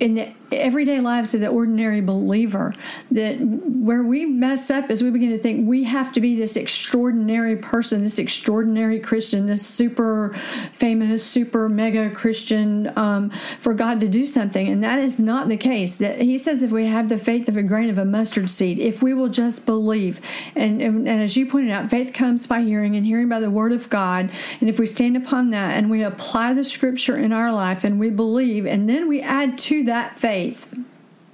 in 0.00 0.14
the 0.14 0.32
everyday 0.52 1.00
lives 1.00 1.34
of 1.34 1.40
the 1.40 1.48
ordinary 1.48 2.00
believer 2.00 2.74
that 3.10 3.36
where 3.40 4.02
we 4.02 4.24
mess 4.26 4.70
up 4.70 4.90
is 4.90 5.02
we 5.02 5.10
begin 5.10 5.30
to 5.30 5.38
think 5.38 5.68
we 5.68 5.84
have 5.84 6.12
to 6.12 6.20
be 6.20 6.36
this 6.36 6.56
extraordinary 6.56 7.56
person 7.56 8.02
this 8.02 8.18
extraordinary 8.18 9.00
christian 9.00 9.46
this 9.46 9.66
super 9.66 10.34
famous 10.72 11.24
super 11.24 11.68
mega 11.68 12.10
christian 12.10 12.96
um, 12.96 13.30
for 13.60 13.74
god 13.74 14.00
to 14.00 14.08
do 14.08 14.26
something. 14.26 14.68
And 14.68 14.82
that 14.84 14.98
is 14.98 15.18
not 15.20 15.48
the 15.48 15.56
case. 15.56 15.96
That 15.96 16.20
he 16.20 16.38
says 16.38 16.62
if 16.62 16.70
we 16.70 16.86
have 16.86 17.08
the 17.08 17.18
faith 17.18 17.48
of 17.48 17.56
a 17.56 17.62
grain 17.62 17.90
of 17.90 17.98
a 17.98 18.04
mustard 18.04 18.50
seed 18.50 18.78
if 18.78 19.02
we 19.02 19.14
will 19.14 19.28
just 19.28 19.66
believe. 19.66 20.20
And, 20.54 20.80
and, 20.80 21.08
and 21.08 21.22
as 21.22 21.36
you 21.36 21.46
pointed 21.46 21.70
out 21.70 21.90
faith 21.90 22.12
comes 22.12 22.46
by 22.46 22.62
hearing 22.62 22.96
and 22.96 23.04
hearing 23.04 23.28
by 23.28 23.40
the 23.40 23.50
word 23.50 23.72
of 23.72 23.88
god. 23.88 24.30
And 24.60 24.68
if 24.68 24.78
we 24.78 24.86
stand 24.86 25.16
upon 25.16 25.50
that 25.50 25.76
and 25.76 25.90
we 25.90 26.02
apply 26.02 26.54
the 26.54 26.64
scripture 26.64 27.16
in 27.16 27.32
our 27.32 27.52
life 27.52 27.84
and 27.84 27.98
we 27.98 28.10
believe 28.10 28.66
and 28.66 28.88
then 28.88 29.08
we 29.08 29.20
add 29.20 29.58
to 29.58 29.84
that 29.84 30.16
faith 30.16 30.35
faith, 30.36 30.74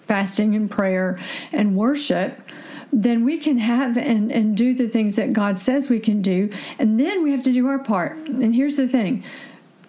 fasting 0.02 0.54
and 0.54 0.71
prayer 0.71 1.18
and 1.50 1.76
worship, 1.76 2.40
then 2.92 3.25
we 3.25 3.37
can 3.37 3.59
have 3.59 3.97
and, 3.97 4.30
and 4.30 4.56
do 4.56 4.75
the 4.75 4.88
things 4.88 5.16
that 5.16 5.32
God 5.32 5.59
says 5.59 5.90
we 5.90 5.99
can 5.99 6.23
do. 6.23 6.49
And 6.78 7.00
then 7.00 7.25
we 7.25 7.32
have 7.32 7.42
to 7.42 7.52
do 7.52 7.66
our 7.66 7.80
part. 7.80 8.16
And 8.28 8.54
here's 8.54 8.76
the 8.76 8.87
thing 8.87 9.25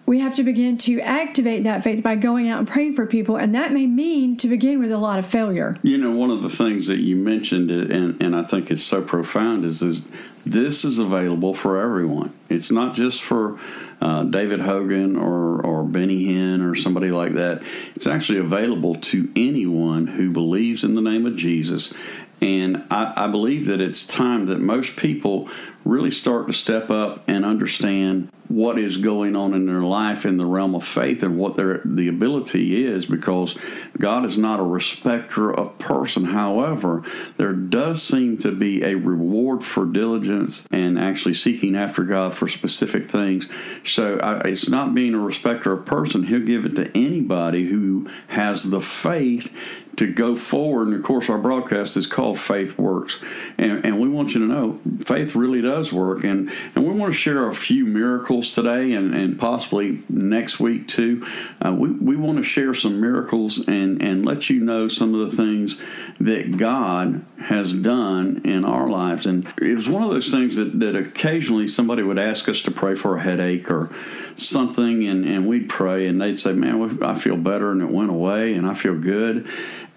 we 0.05 0.19
have 0.19 0.35
to 0.35 0.43
begin 0.43 0.77
to 0.79 0.99
activate 1.01 1.63
that 1.63 1.83
faith 1.83 2.03
by 2.03 2.15
going 2.15 2.49
out 2.49 2.59
and 2.59 2.67
praying 2.67 2.93
for 2.93 3.05
people. 3.05 3.37
And 3.37 3.55
that 3.55 3.71
may 3.71 3.87
mean 3.87 4.35
to 4.37 4.47
begin 4.47 4.79
with 4.79 4.91
a 4.91 4.97
lot 4.97 5.17
of 5.17 5.25
failure. 5.25 5.77
You 5.81 5.97
know, 5.97 6.11
one 6.11 6.29
of 6.29 6.41
the 6.41 6.49
things 6.49 6.87
that 6.87 6.99
you 6.99 7.15
mentioned, 7.15 7.71
and, 7.71 8.21
and 8.21 8.35
I 8.35 8.43
think 8.43 8.69
is 8.69 8.85
so 8.85 9.01
profound, 9.01 9.63
is 9.63 9.79
this, 9.79 10.01
this 10.45 10.83
is 10.83 10.99
available 10.99 11.53
for 11.53 11.79
everyone. 11.79 12.33
It's 12.49 12.69
not 12.69 12.95
just 12.95 13.21
for 13.21 13.57
uh, 14.01 14.23
David 14.23 14.59
Hogan 14.59 15.15
or, 15.15 15.61
or 15.61 15.85
Benny 15.85 16.25
Hinn 16.25 16.69
or 16.69 16.75
somebody 16.75 17.09
like 17.09 17.33
that. 17.33 17.63
It's 17.95 18.07
actually 18.07 18.39
available 18.39 18.95
to 18.95 19.31
anyone 19.37 20.07
who 20.07 20.31
believes 20.31 20.83
in 20.83 20.95
the 20.95 21.01
name 21.01 21.25
of 21.25 21.37
Jesus. 21.37 21.93
And 22.41 22.83
I, 22.91 23.13
I 23.15 23.27
believe 23.27 23.67
that 23.67 23.79
it's 23.79 24.05
time 24.05 24.47
that 24.47 24.59
most 24.59 24.97
people 24.97 25.49
really 25.85 26.11
start 26.11 26.47
to 26.47 26.53
step 26.53 26.89
up 26.89 27.23
and 27.27 27.45
understand 27.45 28.29
what 28.47 28.77
is 28.77 28.97
going 28.97 29.35
on 29.35 29.53
in 29.53 29.65
their 29.65 29.81
life 29.81 30.25
in 30.25 30.37
the 30.37 30.45
realm 30.45 30.75
of 30.75 30.83
faith 30.83 31.23
and 31.23 31.37
what 31.37 31.55
their 31.55 31.81
the 31.85 32.07
ability 32.07 32.85
is 32.85 33.05
because 33.05 33.55
God 33.97 34.25
is 34.25 34.37
not 34.37 34.59
a 34.59 34.63
respecter 34.63 35.51
of 35.51 35.79
person. 35.79 36.25
However, 36.25 37.03
there 37.37 37.53
does 37.53 38.03
seem 38.03 38.37
to 38.39 38.51
be 38.51 38.83
a 38.83 38.95
reward 38.95 39.63
for 39.63 39.85
diligence 39.85 40.67
and 40.71 40.99
actually 40.99 41.33
seeking 41.33 41.75
after 41.75 42.03
God 42.03 42.35
for 42.35 42.47
specific 42.47 43.05
things. 43.05 43.47
So 43.83 44.19
I, 44.19 44.39
it's 44.49 44.69
not 44.69 44.93
being 44.93 45.15
a 45.15 45.19
respecter 45.19 45.73
of 45.73 45.85
person. 45.85 46.23
He'll 46.23 46.39
give 46.41 46.65
it 46.65 46.75
to 46.75 46.95
anybody 46.95 47.65
who 47.65 48.09
has 48.27 48.69
the 48.69 48.81
faith 48.81 49.51
to 49.97 50.11
go 50.11 50.35
forward. 50.35 50.87
And 50.87 50.95
of 50.95 51.03
course, 51.03 51.29
our 51.29 51.37
broadcast 51.37 51.97
is 51.97 52.07
called 52.07 52.39
Faith 52.39 52.77
Works. 52.77 53.19
And, 53.57 53.85
and 53.85 53.99
we 53.99 54.09
want 54.09 54.33
you 54.33 54.39
to 54.41 54.47
know 54.47 54.79
faith 55.05 55.35
really 55.35 55.61
does 55.61 55.93
work. 55.93 56.23
And, 56.23 56.51
and 56.75 56.85
we 56.85 56.93
want 56.93 57.13
to 57.13 57.17
share 57.17 57.47
a 57.47 57.55
few 57.55 57.85
miracles 57.85 58.51
today 58.51 58.93
and, 58.93 59.13
and 59.13 59.39
possibly 59.39 60.01
next 60.09 60.59
week 60.59 60.87
too. 60.87 61.25
Uh, 61.61 61.75
we, 61.77 61.91
we 61.91 62.15
want 62.15 62.37
to 62.37 62.43
share 62.43 62.73
some 62.73 62.99
miracles 62.99 63.67
and, 63.67 64.01
and 64.01 64.25
let 64.25 64.49
you 64.49 64.59
know 64.59 64.87
some 64.87 65.13
of 65.13 65.29
the 65.31 65.35
things 65.35 65.79
that 66.19 66.57
God 66.57 67.23
has 67.39 67.73
done 67.73 68.41
in 68.45 68.65
our 68.65 68.89
lives. 68.89 69.25
And 69.25 69.47
it 69.61 69.75
was 69.75 69.89
one 69.89 70.03
of 70.03 70.11
those 70.11 70.31
things 70.31 70.55
that, 70.55 70.79
that 70.79 70.95
occasionally 70.95 71.67
somebody 71.67 72.03
would 72.03 72.19
ask 72.19 72.47
us 72.47 72.61
to 72.61 72.71
pray 72.71 72.95
for 72.95 73.17
a 73.17 73.21
headache 73.21 73.69
or 73.69 73.89
something, 74.35 75.07
and, 75.07 75.25
and 75.25 75.47
we'd 75.47 75.69
pray, 75.69 76.07
and 76.07 76.21
they'd 76.21 76.39
say, 76.39 76.53
Man, 76.53 77.03
I 77.03 77.15
feel 77.15 77.37
better, 77.37 77.71
and 77.71 77.81
it 77.81 77.89
went 77.89 78.09
away, 78.09 78.53
and 78.53 78.67
I 78.67 78.73
feel 78.73 78.95
good. 78.95 79.47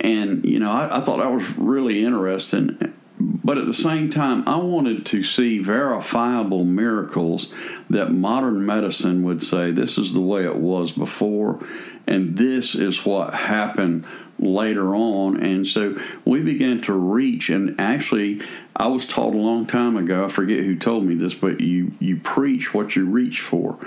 And, 0.01 0.45
you 0.45 0.59
know, 0.59 0.71
I, 0.71 0.99
I 0.99 1.01
thought 1.01 1.19
that 1.19 1.33
was 1.33 1.57
really 1.59 2.05
interesting. 2.05 2.93
But 3.19 3.59
at 3.59 3.67
the 3.67 3.75
same 3.75 4.11
time, 4.11 4.47
I 4.47 4.57
wanted 4.57 5.07
to 5.07 5.23
see 5.23 5.59
verifiable 5.59 6.65
miracles 6.65 7.53
that 7.89 8.13
modern 8.13 8.67
medicine 8.67 9.23
would 9.23 9.43
say 9.43 9.71
this 9.71 9.97
is 9.97 10.13
the 10.13 10.21
way 10.21 10.45
it 10.45 10.57
was 10.57 10.93
before, 10.93 11.65
and 12.07 12.37
this 12.37 12.75
is 12.75 13.07
what 13.07 13.33
happened 13.33 14.05
later 14.39 14.95
on. 14.95 15.41
And 15.43 15.67
so 15.67 15.97
we 16.27 16.43
began 16.43 16.83
to 16.83 16.93
reach, 16.93 17.49
and 17.49 17.81
actually, 17.81 18.43
I 18.79 18.89
was 18.89 19.07
taught 19.07 19.35
a 19.35 19.39
long 19.39 19.65
time 19.67 19.97
ago, 19.97 20.27
I 20.27 20.29
forget 20.29 20.59
who 20.59 20.77
told 20.77 21.05
me 21.05 21.15
this, 21.15 21.35
but 21.35 21.61
you, 21.61 21.93
you 21.99 22.19
preach 22.19 22.75
what 22.75 22.95
you 22.95 23.07
reach 23.07 23.41
for. 23.41 23.79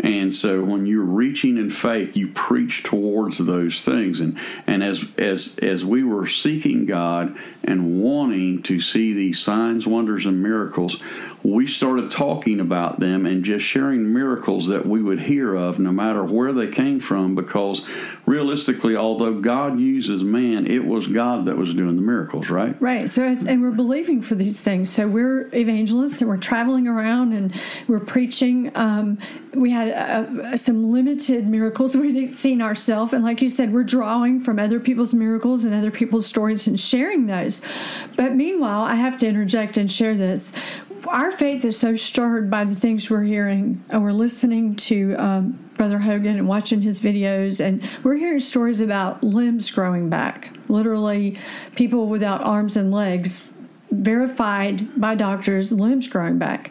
And 0.00 0.32
so 0.32 0.64
when 0.64 0.86
you're 0.86 1.02
reaching 1.02 1.58
in 1.58 1.68
faith, 1.70 2.16
you 2.16 2.28
preach 2.28 2.82
towards 2.82 3.38
those 3.38 3.82
things. 3.82 4.20
And, 4.20 4.38
and 4.66 4.82
as, 4.82 5.04
as, 5.18 5.58
as 5.58 5.84
we 5.84 6.02
were 6.02 6.26
seeking 6.26 6.86
God 6.86 7.36
and 7.62 8.02
wanting 8.02 8.62
to 8.62 8.80
see 8.80 9.12
these 9.12 9.38
signs, 9.38 9.86
wonders, 9.86 10.24
and 10.24 10.42
miracles, 10.42 10.98
we 11.42 11.66
started 11.66 12.10
talking 12.10 12.60
about 12.60 13.00
them 13.00 13.26
and 13.26 13.44
just 13.44 13.64
sharing 13.64 14.12
miracles 14.12 14.68
that 14.68 14.86
we 14.86 15.02
would 15.02 15.20
hear 15.20 15.54
of 15.54 15.78
no 15.78 15.92
matter 15.92 16.24
where 16.24 16.52
they 16.52 16.66
came 16.66 17.00
from 17.00 17.34
because 17.34 17.86
realistically 18.26 18.96
although 18.96 19.40
God 19.40 19.78
uses 19.78 20.24
man 20.24 20.66
it 20.66 20.84
was 20.84 21.06
God 21.06 21.46
that 21.46 21.56
was 21.56 21.74
doing 21.74 21.96
the 21.96 22.02
miracles 22.02 22.50
right 22.50 22.80
right 22.80 23.08
so 23.08 23.22
and 23.24 23.62
we're 23.62 23.70
believing 23.70 24.20
for 24.20 24.34
these 24.38 24.60
things. 24.60 24.90
So 24.90 25.08
we're 25.08 25.48
evangelists 25.54 26.20
and 26.20 26.30
we're 26.30 26.36
traveling 26.36 26.86
around 26.86 27.32
and 27.32 27.54
we're 27.86 28.00
preaching. 28.00 28.70
Um, 28.74 29.18
we 29.54 29.70
had 29.70 29.88
uh, 29.90 30.56
some 30.56 30.92
limited 30.92 31.46
miracles 31.46 31.96
we'd 31.96 32.34
seen 32.34 32.62
ourselves. 32.62 33.12
And 33.12 33.24
like 33.24 33.42
you 33.42 33.50
said 33.50 33.72
we're 33.72 33.84
drawing 33.84 34.40
from 34.40 34.58
other 34.58 34.80
people's 34.80 35.14
miracles 35.14 35.64
and 35.64 35.74
other 35.74 35.90
people's 35.90 36.26
stories 36.26 36.66
and 36.66 36.78
sharing 36.78 37.26
those. 37.26 37.60
But 38.16 38.34
meanwhile 38.34 38.82
I 38.82 38.94
have 38.94 39.16
to 39.18 39.26
interject 39.26 39.76
and 39.76 39.90
share 39.90 40.16
this. 40.16 40.52
Our 41.06 41.30
faith 41.30 41.64
is 41.64 41.78
so 41.78 41.94
stirred 41.94 42.50
by 42.50 42.64
the 42.64 42.74
things 42.74 43.08
we're 43.08 43.22
hearing 43.22 43.82
and 43.88 44.02
we're 44.02 44.12
listening 44.12 44.74
to 44.76 45.14
um, 45.16 45.58
brother 45.76 45.98
hogan 45.98 46.36
and 46.36 46.48
watching 46.48 46.82
his 46.82 47.00
videos. 47.00 47.64
And 47.64 47.88
we're 48.02 48.16
hearing 48.16 48.40
stories 48.40 48.80
about 48.80 49.22
limbs 49.22 49.70
growing 49.70 50.10
back 50.10 50.56
literally 50.68 51.38
people 51.76 52.08
without 52.08 52.42
arms 52.42 52.76
and 52.76 52.92
legs 52.92 53.54
verified 53.90 55.00
by 55.00 55.14
doctors 55.14 55.72
limbs 55.72 56.08
growing 56.08 56.38
back 56.38 56.70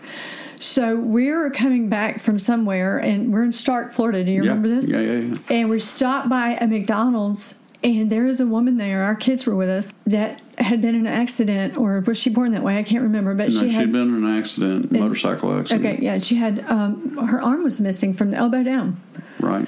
so 0.59 0.95
we're 0.95 1.51
coming 1.51 1.88
back 1.88 2.19
from 2.19 2.39
somewhere 2.39 2.97
and 2.97 3.31
we're 3.31 3.43
in 3.43 3.51
Starke, 3.51 3.91
florida 3.91 4.24
do 4.24 4.31
you 4.31 4.43
yeah, 4.43 4.50
remember 4.50 4.69
this 4.69 4.89
yeah, 4.89 5.00
yeah, 5.00 5.19
yeah. 5.19 5.36
and 5.50 5.69
we 5.69 5.79
stopped 5.79 6.29
by 6.29 6.55
a 6.55 6.67
mcdonald's 6.67 7.59
and 7.83 8.12
there 8.12 8.25
is 8.25 8.41
a 8.41 8.45
woman 8.45 8.77
there 8.77 9.03
our 9.03 9.15
kids 9.15 9.45
were 9.45 9.55
with 9.55 9.69
us 9.69 9.93
that 10.05 10.41
had 10.57 10.81
been 10.81 10.95
in 10.95 11.01
an 11.01 11.13
accident, 11.13 11.77
or 11.77 12.00
was 12.01 12.17
she 12.17 12.29
born 12.29 12.51
that 12.51 12.63
way? 12.63 12.77
I 12.77 12.83
can't 12.83 13.03
remember. 13.03 13.33
But 13.33 13.50
no, 13.50 13.59
she 13.59 13.69
had 13.69 13.91
been 13.91 14.15
in 14.15 14.25
an 14.25 14.38
accident, 14.38 14.91
and, 14.91 15.00
motorcycle 15.00 15.57
accident. 15.57 15.86
Okay, 15.86 16.03
yeah, 16.03 16.17
she 16.19 16.36
had 16.36 16.65
um, 16.67 17.17
her 17.27 17.41
arm 17.41 17.63
was 17.63 17.79
missing 17.79 18.13
from 18.13 18.31
the 18.31 18.38
elbow 18.38 18.63
down. 18.63 19.00
Right. 19.39 19.67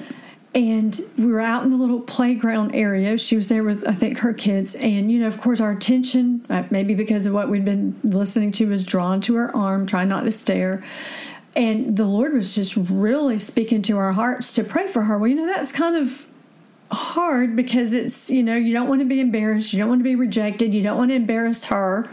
And 0.52 0.98
we 1.16 1.26
were 1.26 1.40
out 1.40 1.62
in 1.62 1.70
the 1.70 1.76
little 1.76 2.00
playground 2.00 2.74
area. 2.74 3.16
She 3.16 3.36
was 3.36 3.48
there 3.48 3.62
with, 3.62 3.86
I 3.86 3.94
think, 3.94 4.18
her 4.18 4.32
kids. 4.32 4.74
And, 4.74 5.10
you 5.10 5.20
know, 5.20 5.28
of 5.28 5.40
course, 5.40 5.60
our 5.60 5.70
attention, 5.70 6.44
uh, 6.50 6.64
maybe 6.70 6.94
because 6.94 7.24
of 7.26 7.32
what 7.32 7.48
we'd 7.48 7.64
been 7.64 7.98
listening 8.02 8.50
to, 8.52 8.68
was 8.68 8.84
drawn 8.84 9.20
to 9.22 9.36
her 9.36 9.54
arm, 9.54 9.86
trying 9.86 10.08
not 10.08 10.24
to 10.24 10.30
stare. 10.32 10.82
And 11.54 11.96
the 11.96 12.04
Lord 12.04 12.34
was 12.34 12.54
just 12.54 12.76
really 12.76 13.38
speaking 13.38 13.82
to 13.82 13.98
our 13.98 14.12
hearts 14.12 14.52
to 14.54 14.64
pray 14.64 14.88
for 14.88 15.02
her. 15.02 15.18
Well, 15.18 15.28
you 15.28 15.36
know, 15.36 15.46
that's 15.46 15.72
kind 15.72 15.96
of 15.96 16.26
hard 16.92 17.54
because 17.54 17.94
it's 17.94 18.30
you 18.30 18.42
know 18.42 18.56
you 18.56 18.72
don't 18.72 18.88
want 18.88 19.00
to 19.00 19.04
be 19.04 19.20
embarrassed 19.20 19.72
you 19.72 19.78
don't 19.78 19.88
want 19.88 20.00
to 20.00 20.04
be 20.04 20.16
rejected 20.16 20.74
you 20.74 20.82
don't 20.82 20.98
want 20.98 21.10
to 21.10 21.14
embarrass 21.14 21.64
her. 21.64 22.08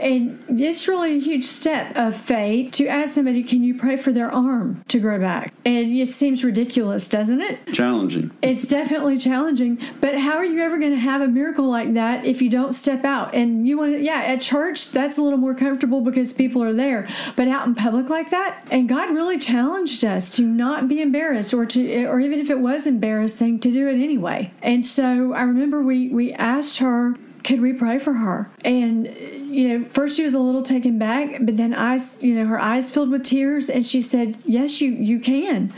And 0.00 0.42
it's 0.48 0.88
really 0.88 1.16
a 1.16 1.20
huge 1.20 1.44
step 1.44 1.96
of 1.96 2.16
faith 2.16 2.72
to 2.72 2.86
ask 2.86 3.14
somebody 3.14 3.42
can 3.42 3.62
you 3.62 3.74
pray 3.74 3.96
for 3.96 4.12
their 4.12 4.30
arm 4.30 4.84
to 4.88 4.98
grow 4.98 5.18
back? 5.18 5.52
And 5.64 5.92
it 5.96 6.08
seems 6.08 6.44
ridiculous 6.44 7.08
doesn't 7.08 7.40
it? 7.40 7.72
Challenging. 7.72 8.30
It's 8.42 8.66
definitely 8.66 9.18
challenging. 9.18 9.78
But 10.00 10.18
how 10.18 10.36
are 10.36 10.44
you 10.44 10.60
ever 10.60 10.78
going 10.78 10.92
to 10.92 10.98
have 10.98 11.20
a 11.20 11.28
miracle 11.28 11.68
like 11.68 11.94
that 11.94 12.24
if 12.24 12.42
you 12.42 12.50
don't 12.50 12.72
step 12.72 13.04
out? 13.04 13.34
And 13.34 13.66
you 13.66 13.78
want 13.78 13.92
to 13.92 14.00
yeah 14.00 14.20
at 14.20 14.40
church 14.40 14.90
that's 14.90 15.18
a 15.18 15.22
little 15.22 15.38
more 15.38 15.54
comfortable 15.54 16.00
because 16.00 16.32
people 16.32 16.62
are 16.62 16.74
there. 16.74 17.08
But 17.36 17.48
out 17.48 17.66
in 17.66 17.74
public 17.74 18.08
like 18.08 18.30
that 18.30 18.66
and 18.70 18.88
god 18.88 19.10
really 19.14 19.38
challenged 19.38 20.04
us 20.04 20.34
to 20.36 20.42
not 20.42 20.88
be 20.88 21.00
embarrassed 21.00 21.54
or 21.54 21.64
to 21.66 22.06
or 22.06 22.20
even 22.20 22.38
if 22.38 22.50
it 22.50 22.58
was 22.58 22.86
embarrassing 22.86 23.60
to 23.60 23.70
do 23.70 23.88
it 23.88 23.94
anyway 23.94 24.15
anyway. 24.16 24.50
And 24.62 24.84
so 24.84 25.34
I 25.34 25.42
remember 25.42 25.82
we, 25.82 26.08
we 26.08 26.32
asked 26.32 26.78
her, 26.78 27.16
could 27.44 27.60
we 27.60 27.74
pray 27.74 27.98
for 27.98 28.14
her? 28.14 28.50
And, 28.64 29.06
you 29.06 29.68
know, 29.78 29.84
first 29.84 30.16
she 30.16 30.24
was 30.24 30.32
a 30.32 30.38
little 30.38 30.62
taken 30.62 30.98
back, 30.98 31.36
but 31.42 31.58
then 31.58 31.74
eyes, 31.74 32.22
you 32.22 32.34
know, 32.34 32.46
her 32.46 32.58
eyes 32.58 32.90
filled 32.90 33.10
with 33.10 33.24
tears 33.24 33.68
and 33.68 33.86
she 33.86 34.00
said, 34.00 34.38
yes, 34.44 34.80
you, 34.80 34.90
you 34.92 35.20
can. 35.20 35.72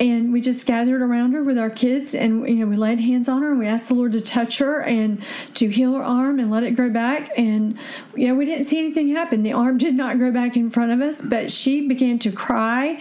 And 0.00 0.32
we 0.32 0.40
just 0.40 0.66
gathered 0.66 1.02
around 1.02 1.32
her 1.32 1.42
with 1.42 1.56
our 1.56 1.70
kids 1.70 2.14
and, 2.14 2.48
you 2.48 2.56
know, 2.56 2.66
we 2.66 2.76
laid 2.76 3.00
hands 3.00 3.28
on 3.28 3.42
her 3.42 3.50
and 3.50 3.58
we 3.60 3.66
asked 3.66 3.88
the 3.88 3.94
Lord 3.94 4.12
to 4.12 4.20
touch 4.20 4.58
her 4.58 4.80
and 4.80 5.22
to 5.54 5.68
heal 5.68 5.94
her 5.94 6.02
arm 6.02 6.38
and 6.40 6.50
let 6.50 6.64
it 6.64 6.72
grow 6.72 6.90
back. 6.90 7.30
And, 7.36 7.78
you 8.14 8.28
know, 8.28 8.34
we 8.34 8.44
didn't 8.44 8.64
see 8.64 8.78
anything 8.78 9.08
happen. 9.08 9.44
The 9.44 9.52
arm 9.52 9.78
did 9.86 9.94
not 9.94 10.18
grow 10.18 10.32
back 10.32 10.56
in 10.56 10.68
front 10.68 10.92
of 10.92 11.00
us, 11.00 11.22
but 11.22 11.50
she 11.50 11.86
began 11.86 12.18
to 12.20 12.32
cry 12.32 13.00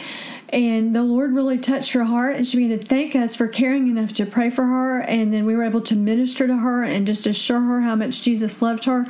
And 0.50 0.96
the 0.96 1.04
Lord 1.04 1.34
really 1.34 1.58
touched 1.58 1.92
her 1.92 2.06
heart, 2.06 2.38
and 2.38 2.48
she 2.48 2.58
began 2.58 2.80
to 2.80 2.86
thank 2.86 3.16
us 3.16 3.36
for 3.36 3.48
caring 3.48 3.88
enough 3.88 4.14
to 4.14 4.26
pray 4.26 4.50
for 4.50 4.66
her. 4.66 5.02
And 5.02 5.34
then 5.34 5.46
we 5.46 5.56
were 5.56 5.64
able 5.64 5.82
to 5.82 5.96
minister 5.96 6.48
to 6.48 6.56
her 6.56 6.84
and 6.84 7.06
just 7.06 7.28
assure 7.28 7.60
her 7.60 7.82
how 7.82 7.96
much 7.96 8.22
Jesus 8.22 8.62
loved 8.62 8.86
her. 8.86 9.06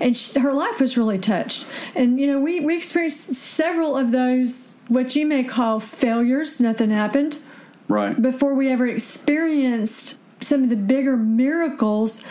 And 0.00 0.16
she, 0.16 0.40
her 0.40 0.52
life 0.52 0.80
was 0.80 0.98
really 0.98 1.18
touched. 1.18 1.66
And, 1.94 2.18
you 2.18 2.26
know, 2.26 2.40
we, 2.40 2.60
we 2.60 2.76
experienced 2.76 3.34
several 3.34 3.96
of 3.96 4.10
those, 4.10 4.74
what 4.88 5.14
you 5.14 5.26
may 5.26 5.44
call 5.44 5.78
failures. 5.78 6.60
Nothing 6.60 6.90
happened. 6.90 7.38
Right. 7.88 8.20
Before 8.20 8.54
we 8.54 8.68
ever 8.68 8.86
experienced 8.86 10.18
some 10.40 10.64
of 10.64 10.70
the 10.70 10.76
bigger 10.76 11.16
miracles 11.16 12.22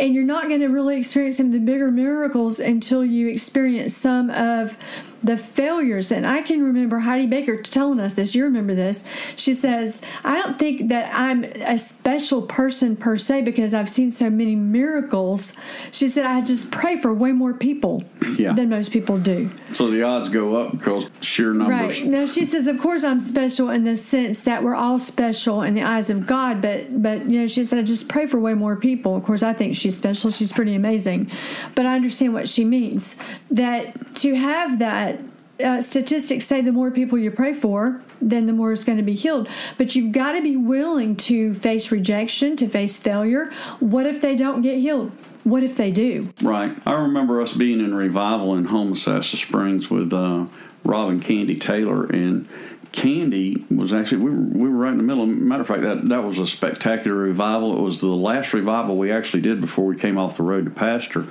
and 0.00 0.14
you're 0.14 0.24
not 0.24 0.48
going 0.48 0.60
to 0.60 0.68
really 0.68 0.96
experience 0.96 1.36
some 1.36 1.46
of 1.46 1.52
the 1.52 1.58
bigger 1.58 1.90
miracles 1.90 2.58
until 2.58 3.04
you 3.04 3.28
experience 3.28 3.94
some 3.94 4.30
of 4.30 4.78
the 5.22 5.36
failures. 5.36 6.10
And 6.12 6.26
I 6.26 6.42
can 6.42 6.62
remember 6.62 6.98
Heidi 6.98 7.26
Baker 7.26 7.60
telling 7.60 8.00
us 8.00 8.14
this. 8.14 8.34
You 8.34 8.44
remember 8.44 8.74
this. 8.74 9.04
She 9.36 9.52
says, 9.52 10.00
I 10.24 10.40
don't 10.40 10.58
think 10.58 10.88
that 10.88 11.12
I'm 11.14 11.44
a 11.44 11.78
special 11.78 12.42
person 12.42 12.96
per 12.96 13.16
se 13.16 13.42
because 13.42 13.74
I've 13.74 13.88
seen 13.88 14.10
so 14.10 14.30
many 14.30 14.56
miracles. 14.56 15.52
She 15.90 16.08
said, 16.08 16.26
I 16.26 16.40
just 16.40 16.70
pray 16.70 16.96
for 16.96 17.12
way 17.12 17.32
more 17.32 17.52
people 17.52 18.02
Yeah. 18.38 18.52
than 18.52 18.70
most 18.70 18.92
people 18.92 19.18
do. 19.18 19.50
So 19.72 19.90
the 19.90 20.02
odds 20.02 20.28
go 20.28 20.56
up 20.56 20.72
because 20.72 21.06
sheer 21.20 21.52
numbers. 21.52 22.00
Right. 22.00 22.06
Now 22.10 22.26
she 22.26 22.44
says, 22.44 22.66
of 22.66 22.78
course, 22.80 23.04
I'm 23.04 23.20
special 23.20 23.70
in 23.70 23.84
the 23.84 23.96
sense 23.96 24.40
that 24.42 24.62
we're 24.64 24.74
all 24.74 24.98
special 24.98 25.62
in 25.62 25.74
the 25.74 25.82
eyes 25.82 26.10
of 26.10 26.26
God. 26.26 26.62
But 26.62 27.02
but 27.02 27.26
you 27.28 27.40
know, 27.40 27.46
she 27.46 27.64
said, 27.64 27.78
I 27.78 27.82
just 27.82 28.08
pray 28.08 28.26
for 28.26 28.38
way 28.40 28.54
more 28.54 28.76
people. 28.76 29.16
Of 29.16 29.24
course, 29.24 29.42
I 29.42 29.52
think 29.52 29.76
she's 29.76 29.96
special. 29.96 30.30
She's 30.30 30.52
pretty 30.52 30.74
amazing. 30.74 31.30
But 31.74 31.86
I 31.86 31.94
understand 31.94 32.32
what 32.34 32.48
she 32.48 32.64
means. 32.64 33.16
That 33.50 34.14
to 34.16 34.34
have 34.34 34.78
that. 34.78 35.09
Uh, 35.62 35.80
statistics 35.80 36.46
say 36.46 36.60
the 36.60 36.72
more 36.72 36.90
people 36.90 37.18
you 37.18 37.30
pray 37.30 37.52
for, 37.52 38.02
then 38.20 38.46
the 38.46 38.52
more 38.52 38.72
is 38.72 38.84
going 38.84 38.98
to 38.98 39.04
be 39.04 39.14
healed. 39.14 39.48
But 39.78 39.94
you've 39.94 40.12
got 40.12 40.32
to 40.32 40.42
be 40.42 40.56
willing 40.56 41.16
to 41.16 41.54
face 41.54 41.92
rejection, 41.92 42.56
to 42.56 42.66
face 42.66 42.98
failure. 42.98 43.52
What 43.78 44.06
if 44.06 44.20
they 44.20 44.36
don't 44.36 44.62
get 44.62 44.78
healed? 44.78 45.12
What 45.44 45.62
if 45.62 45.76
they 45.76 45.90
do? 45.90 46.32
Right. 46.42 46.76
I 46.86 47.00
remember 47.00 47.40
us 47.40 47.54
being 47.54 47.80
in 47.80 47.94
revival 47.94 48.54
in 48.56 48.68
Homosassa 48.68 49.36
Springs 49.36 49.90
with 49.90 50.12
uh, 50.12 50.46
Rob 50.84 51.08
and 51.08 51.22
Candy 51.22 51.56
Taylor, 51.56 52.04
and 52.06 52.46
Candy 52.92 53.64
was 53.70 53.92
actually 53.92 54.18
we 54.18 54.30
were, 54.30 54.36
we 54.36 54.68
were 54.68 54.76
right 54.76 54.92
in 54.92 54.98
the 54.98 55.02
middle. 55.02 55.24
Matter 55.26 55.62
of 55.62 55.68
fact, 55.68 55.82
that 55.82 56.08
that 56.08 56.24
was 56.24 56.38
a 56.38 56.46
spectacular 56.46 57.16
revival. 57.16 57.78
It 57.78 57.82
was 57.82 58.00
the 58.00 58.08
last 58.08 58.52
revival 58.52 58.96
we 58.96 59.10
actually 59.10 59.42
did 59.42 59.60
before 59.60 59.86
we 59.86 59.96
came 59.96 60.18
off 60.18 60.36
the 60.36 60.42
road 60.42 60.64
to 60.64 60.70
pastor, 60.70 61.26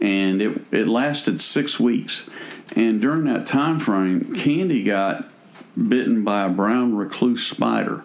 and 0.00 0.40
it 0.40 0.62
it 0.70 0.88
lasted 0.88 1.40
six 1.40 1.80
weeks. 1.80 2.30
And 2.74 3.00
during 3.00 3.24
that 3.24 3.46
time 3.46 3.78
frame, 3.78 4.34
Candy 4.34 4.82
got 4.82 5.28
bitten 5.76 6.24
by 6.24 6.46
a 6.46 6.48
brown 6.48 6.94
recluse 6.94 7.46
spider 7.46 8.04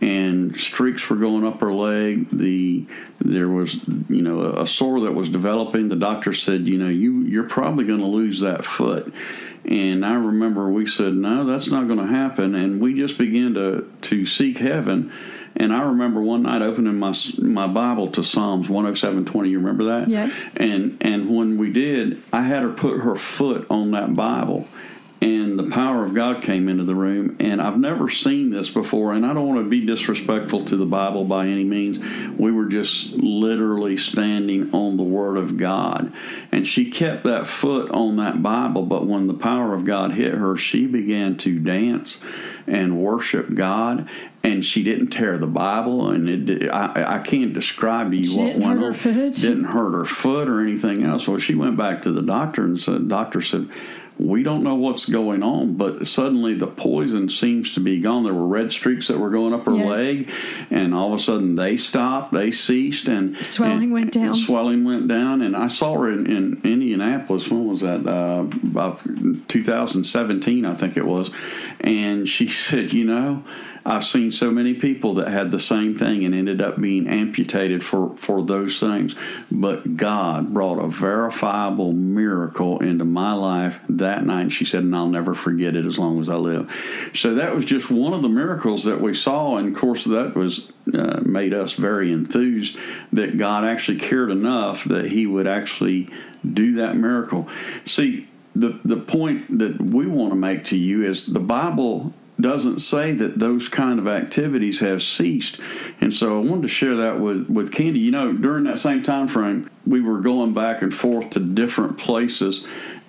and 0.00 0.56
streaks 0.56 1.08
were 1.08 1.16
going 1.16 1.44
up 1.44 1.60
her 1.60 1.72
leg. 1.72 2.28
The 2.30 2.86
there 3.20 3.48
was 3.48 3.76
you 4.08 4.22
know 4.22 4.42
a 4.42 4.66
sore 4.66 5.00
that 5.00 5.14
was 5.14 5.28
developing. 5.28 5.88
The 5.88 5.96
doctor 5.96 6.32
said, 6.32 6.68
you 6.68 6.78
know, 6.78 6.88
you 6.88 7.22
you're 7.22 7.48
probably 7.48 7.84
going 7.84 8.00
to 8.00 8.06
lose 8.06 8.40
that 8.40 8.64
foot. 8.64 9.12
And 9.64 10.06
I 10.06 10.14
remember 10.14 10.70
we 10.70 10.86
said, 10.86 11.14
no, 11.14 11.44
that's 11.44 11.66
not 11.66 11.88
going 11.88 11.98
to 11.98 12.06
happen. 12.06 12.54
And 12.54 12.80
we 12.80 12.94
just 12.94 13.18
began 13.18 13.54
to 13.54 13.90
to 14.02 14.24
seek 14.24 14.58
heaven. 14.58 15.12
And 15.58 15.72
I 15.72 15.82
remember 15.82 16.22
one 16.22 16.44
night 16.44 16.62
opening 16.62 16.98
my 16.98 17.14
my 17.38 17.66
Bible 17.66 18.10
to 18.12 18.22
Psalms 18.22 18.68
107:20. 18.68 19.50
You 19.50 19.58
remember 19.58 19.84
that? 19.84 20.08
Yeah. 20.08 20.30
And 20.56 20.96
and 21.00 21.36
when 21.36 21.58
we 21.58 21.72
did, 21.72 22.22
I 22.32 22.42
had 22.42 22.62
her 22.62 22.72
put 22.72 23.00
her 23.00 23.16
foot 23.16 23.66
on 23.68 23.90
that 23.90 24.14
Bible 24.14 24.68
and 25.20 25.58
the 25.58 25.68
power 25.70 26.04
of 26.04 26.14
God 26.14 26.42
came 26.42 26.68
into 26.68 26.84
the 26.84 26.94
room. 26.94 27.36
And 27.40 27.60
I've 27.60 27.78
never 27.78 28.08
seen 28.08 28.50
this 28.50 28.70
before, 28.70 29.12
and 29.12 29.26
I 29.26 29.34
don't 29.34 29.48
want 29.48 29.64
to 29.64 29.68
be 29.68 29.84
disrespectful 29.84 30.64
to 30.66 30.76
the 30.76 30.86
Bible 30.86 31.24
by 31.24 31.46
any 31.48 31.64
means. 31.64 31.98
We 32.38 32.52
were 32.52 32.66
just 32.66 33.14
literally 33.14 33.96
standing 33.96 34.72
on 34.72 34.96
the 34.96 35.02
Word 35.02 35.36
of 35.36 35.56
God, 35.56 36.12
and 36.52 36.66
she 36.66 36.90
kept 36.90 37.24
that 37.24 37.46
foot 37.46 37.90
on 37.90 38.16
that 38.16 38.42
Bible. 38.42 38.82
But 38.82 39.06
when 39.06 39.26
the 39.26 39.34
power 39.34 39.74
of 39.74 39.84
God 39.84 40.12
hit 40.12 40.34
her, 40.34 40.56
she 40.56 40.86
began 40.86 41.36
to 41.38 41.58
dance 41.58 42.22
and 42.66 43.02
worship 43.02 43.54
God. 43.54 44.08
And 44.44 44.64
she 44.64 44.84
didn't 44.84 45.08
tear 45.08 45.36
the 45.36 45.48
Bible, 45.48 46.10
and 46.10 46.50
it, 46.50 46.70
I, 46.70 47.16
I 47.16 47.18
can't 47.18 47.52
describe 47.52 48.12
to 48.12 48.16
you 48.16 48.24
She 48.24 48.38
what 48.38 48.46
didn't 48.46 48.62
went 48.62 48.80
hurt 48.80 48.86
her 48.86 48.94
foot? 48.94 49.34
Didn't 49.34 49.64
hurt 49.64 49.92
her 49.94 50.04
foot 50.04 50.48
or 50.48 50.60
anything 50.60 51.02
else. 51.02 51.26
Well, 51.26 51.38
she 51.38 51.56
went 51.56 51.76
back 51.76 52.02
to 52.02 52.12
the 52.12 52.22
doctor 52.22 52.62
and 52.62 52.78
said, 52.78 53.08
"Doctor 53.08 53.42
said." 53.42 53.68
We 54.18 54.42
don't 54.42 54.62
know 54.64 54.74
what's 54.74 55.06
going 55.06 55.42
on, 55.42 55.74
but 55.74 56.06
suddenly 56.06 56.54
the 56.54 56.66
poison 56.66 57.28
seems 57.28 57.72
to 57.74 57.80
be 57.80 58.00
gone. 58.00 58.24
There 58.24 58.34
were 58.34 58.46
red 58.46 58.72
streaks 58.72 59.06
that 59.08 59.18
were 59.18 59.30
going 59.30 59.54
up 59.54 59.64
her 59.66 59.74
Yes. 59.76 59.86
leg, 59.86 60.30
and 60.70 60.92
all 60.94 61.14
of 61.14 61.20
a 61.20 61.22
sudden 61.22 61.54
they 61.54 61.76
stopped, 61.76 62.32
they 62.32 62.50
ceased, 62.50 63.06
and 63.08 63.36
Swelling 63.38 63.84
and- 63.84 63.92
went 63.92 64.12
down. 64.12 64.34
Swelling 64.34 64.84
went 64.84 65.06
down, 65.08 65.40
and 65.42 65.56
I 65.56 65.68
saw 65.68 65.94
her 65.94 66.10
in, 66.12 66.26
in 66.26 66.60
Indianapolis. 66.64 67.48
When 67.48 67.66
was 67.68 67.80
that? 67.82 68.06
Uh, 68.06 68.44
about 68.66 69.00
2017, 69.48 70.64
I 70.64 70.74
think 70.74 70.96
it 70.96 71.06
was. 71.06 71.30
And 71.80 72.28
she 72.28 72.48
said, 72.48 72.92
"You 72.92 73.04
know." 73.04 73.44
I've 73.88 74.04
seen 74.04 74.30
so 74.32 74.50
many 74.50 74.74
people 74.74 75.14
that 75.14 75.28
had 75.28 75.50
the 75.50 75.58
same 75.58 75.96
thing 75.96 76.22
and 76.22 76.34
ended 76.34 76.60
up 76.60 76.78
being 76.78 77.08
amputated 77.08 77.82
for, 77.82 78.14
for 78.18 78.42
those 78.42 78.78
things. 78.78 79.14
But 79.50 79.96
God 79.96 80.52
brought 80.52 80.76
a 80.78 80.88
verifiable 80.88 81.94
miracle 81.94 82.80
into 82.80 83.06
my 83.06 83.32
life 83.32 83.80
that 83.88 84.26
night. 84.26 84.52
She 84.52 84.66
said, 84.66 84.82
and 84.82 84.94
I'll 84.94 85.08
never 85.08 85.32
forget 85.32 85.74
it 85.74 85.86
as 85.86 85.98
long 85.98 86.20
as 86.20 86.28
I 86.28 86.34
live. 86.34 86.70
So 87.14 87.34
that 87.36 87.54
was 87.54 87.64
just 87.64 87.90
one 87.90 88.12
of 88.12 88.20
the 88.20 88.28
miracles 88.28 88.84
that 88.84 89.00
we 89.00 89.14
saw. 89.14 89.56
And 89.56 89.74
of 89.74 89.80
course, 89.80 90.04
that 90.04 90.34
was 90.34 90.70
uh, 90.92 91.22
made 91.24 91.54
us 91.54 91.72
very 91.72 92.12
enthused 92.12 92.76
that 93.14 93.38
God 93.38 93.64
actually 93.64 94.00
cared 94.00 94.30
enough 94.30 94.84
that 94.84 95.06
He 95.06 95.26
would 95.26 95.46
actually 95.46 96.10
do 96.44 96.74
that 96.74 96.94
miracle. 96.94 97.48
See, 97.86 98.28
the, 98.54 98.78
the 98.84 98.96
point 98.98 99.58
that 99.58 99.80
we 99.80 100.06
want 100.06 100.32
to 100.32 100.36
make 100.36 100.64
to 100.64 100.76
you 100.76 101.08
is 101.08 101.24
the 101.24 101.40
Bible 101.40 102.12
doesn't 102.40 102.80
say 102.80 103.12
that 103.12 103.38
those 103.38 103.68
kind 103.68 103.98
of 103.98 104.06
activities 104.06 104.80
have 104.80 105.02
ceased. 105.02 105.58
And 106.00 106.14
so 106.14 106.40
I 106.40 106.44
wanted 106.44 106.62
to 106.62 106.68
share 106.68 106.96
that 106.96 107.18
with, 107.18 107.48
with 107.48 107.72
Candy. 107.72 107.98
You 107.98 108.12
know, 108.12 108.32
during 108.32 108.64
that 108.64 108.78
same 108.78 109.02
time 109.02 109.28
frame, 109.28 109.70
we 109.86 110.00
were 110.00 110.20
going 110.20 110.54
back 110.54 110.82
and 110.82 110.94
forth 110.94 111.30
to 111.30 111.40
different 111.40 111.98
places 111.98 112.64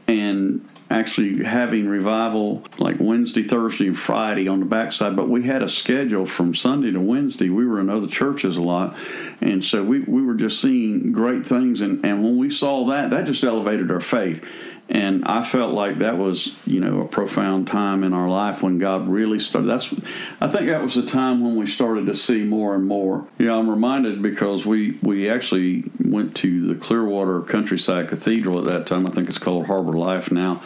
and 0.08 0.68
actually 0.92 1.44
having 1.44 1.88
revival 1.88 2.64
like 2.80 2.98
Wednesday, 3.00 3.44
Thursday, 3.44 3.88
and 3.88 3.98
Friday 3.98 4.48
on 4.48 4.60
the 4.60 4.66
backside. 4.66 5.16
But 5.16 5.30
we 5.30 5.44
had 5.44 5.62
a 5.62 5.70
schedule 5.70 6.26
from 6.26 6.56
Sunday 6.56 6.92
to 6.92 7.00
Wednesday. 7.00 7.50
We 7.50 7.66
were 7.66 7.80
in 7.80 7.90
other 7.90 8.08
churches 8.08 8.58
a 8.58 8.62
lot. 8.62 8.98
And 9.40 9.64
so 9.64 9.84
we, 9.84 10.00
we 10.00 10.24
were 10.24 10.34
just 10.34 10.60
seeing 10.60 11.12
great 11.12 11.46
things. 11.46 11.82
And, 11.82 12.04
and 12.04 12.24
when 12.24 12.38
we 12.38 12.50
saw 12.50 12.86
that, 12.88 13.12
that 13.12 13.26
just 13.26 13.44
elevated 13.44 13.92
our 13.92 14.02
faith. 14.02 14.44
And 14.90 15.24
I 15.26 15.44
felt 15.44 15.76
like 15.76 16.00
that 16.00 16.18
was, 16.18 16.56
you 16.66 16.80
know, 16.80 17.02
a 17.02 17.08
profound 17.08 17.68
time 17.68 18.04
in 18.04 18.12
our 18.12 18.28
life 18.28 18.64
when 18.64 18.80
God 18.80 19.08
really 19.08 19.38
started. 19.38 19.68
That's, 19.68 19.94
I 20.42 20.48
think 20.48 20.66
that 20.66 20.82
was 20.82 20.96
the 20.96 21.06
time 21.06 21.44
when 21.44 21.56
we 21.56 21.68
started 21.68 22.08
to 22.08 22.16
see 22.16 22.44
more 22.44 22.74
and 22.74 22.88
more. 22.88 23.28
Yeah, 23.38 23.56
I'm 23.56 23.70
reminded 23.70 24.24
because 24.24 24.66
we 24.66 24.98
we 25.04 25.30
actually 25.30 25.84
went 26.04 26.36
to 26.38 26.66
the 26.66 26.74
Clearwater 26.74 27.42
Countryside 27.42 28.10
Cathedral 28.10 28.58
at 28.58 28.66
that 28.66 28.88
time. 28.88 29.06
I 29.06 29.12
think 29.12 29.30
it's 29.30 29.38
called 29.38 29.68
Harbor 29.68 29.94
Life 29.94 30.32
now, 30.32 30.64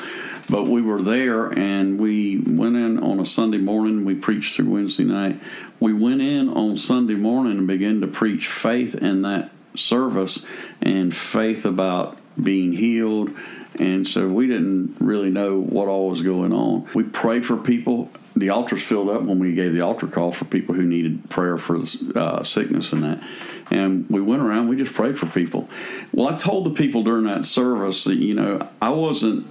but 0.50 0.68
we 0.68 0.82
were 0.82 1.02
there 1.02 1.48
and 1.60 2.00
we 2.00 2.38
went 2.38 2.78
in 2.78 3.04
on 3.04 3.20
a 3.20 3.26
Sunday 3.26 3.58
morning. 3.58 4.06
We 4.06 4.16
preached 4.16 4.56
through 4.56 4.70
Wednesday 4.70 5.04
night. 5.04 5.38
We 5.82 5.92
went 5.92 6.22
in 6.22 6.48
on 6.48 6.78
Sunday 6.78 7.16
morning 7.16 7.58
and 7.58 7.68
began 7.68 8.00
to 8.00 8.08
preach 8.08 8.48
faith 8.48 8.96
in 8.96 9.24
that 9.24 9.52
service 9.76 10.46
and 10.82 11.14
faith 11.14 11.66
about 11.66 12.18
being 12.42 12.72
healed 12.72 13.36
and 13.80 14.06
so 14.06 14.28
we 14.28 14.48
didn't 14.48 14.96
really 15.00 15.30
know 15.30 15.60
what 15.60 15.88
all 15.88 16.10
was 16.10 16.22
going 16.22 16.54
on. 16.54 16.88
We 16.94 17.04
prayed 17.04 17.46
for 17.46 17.58
people. 17.58 18.12
The 18.36 18.50
altars 18.50 18.84
filled 18.84 19.10
up 19.10 19.24
when 19.24 19.40
we 19.40 19.54
gave 19.54 19.74
the 19.74 19.82
altar 19.82 20.08
call 20.08 20.32
for 20.32 20.46
people 20.46 20.76
who 20.76 20.84
needed 20.84 21.30
prayer 21.30 21.58
for 21.58 21.80
uh, 22.16 22.44
sickness 22.44 22.94
and 22.94 23.04
that. 23.04 23.28
And 23.72 24.08
we 24.10 24.22
went 24.22 24.42
around, 24.42 24.68
we 24.68 24.76
just 24.76 24.94
prayed 24.94 25.18
for 25.18 25.26
people. 25.28 25.70
Well, 26.12 26.28
I 26.28 26.38
told 26.38 26.66
the 26.66 26.72
people 26.72 27.04
during 27.04 27.26
that 27.26 27.46
service 27.46 28.04
that, 28.04 28.18
you 28.18 28.34
know, 28.34 28.68
I 28.82 28.90
wasn't 28.90 29.48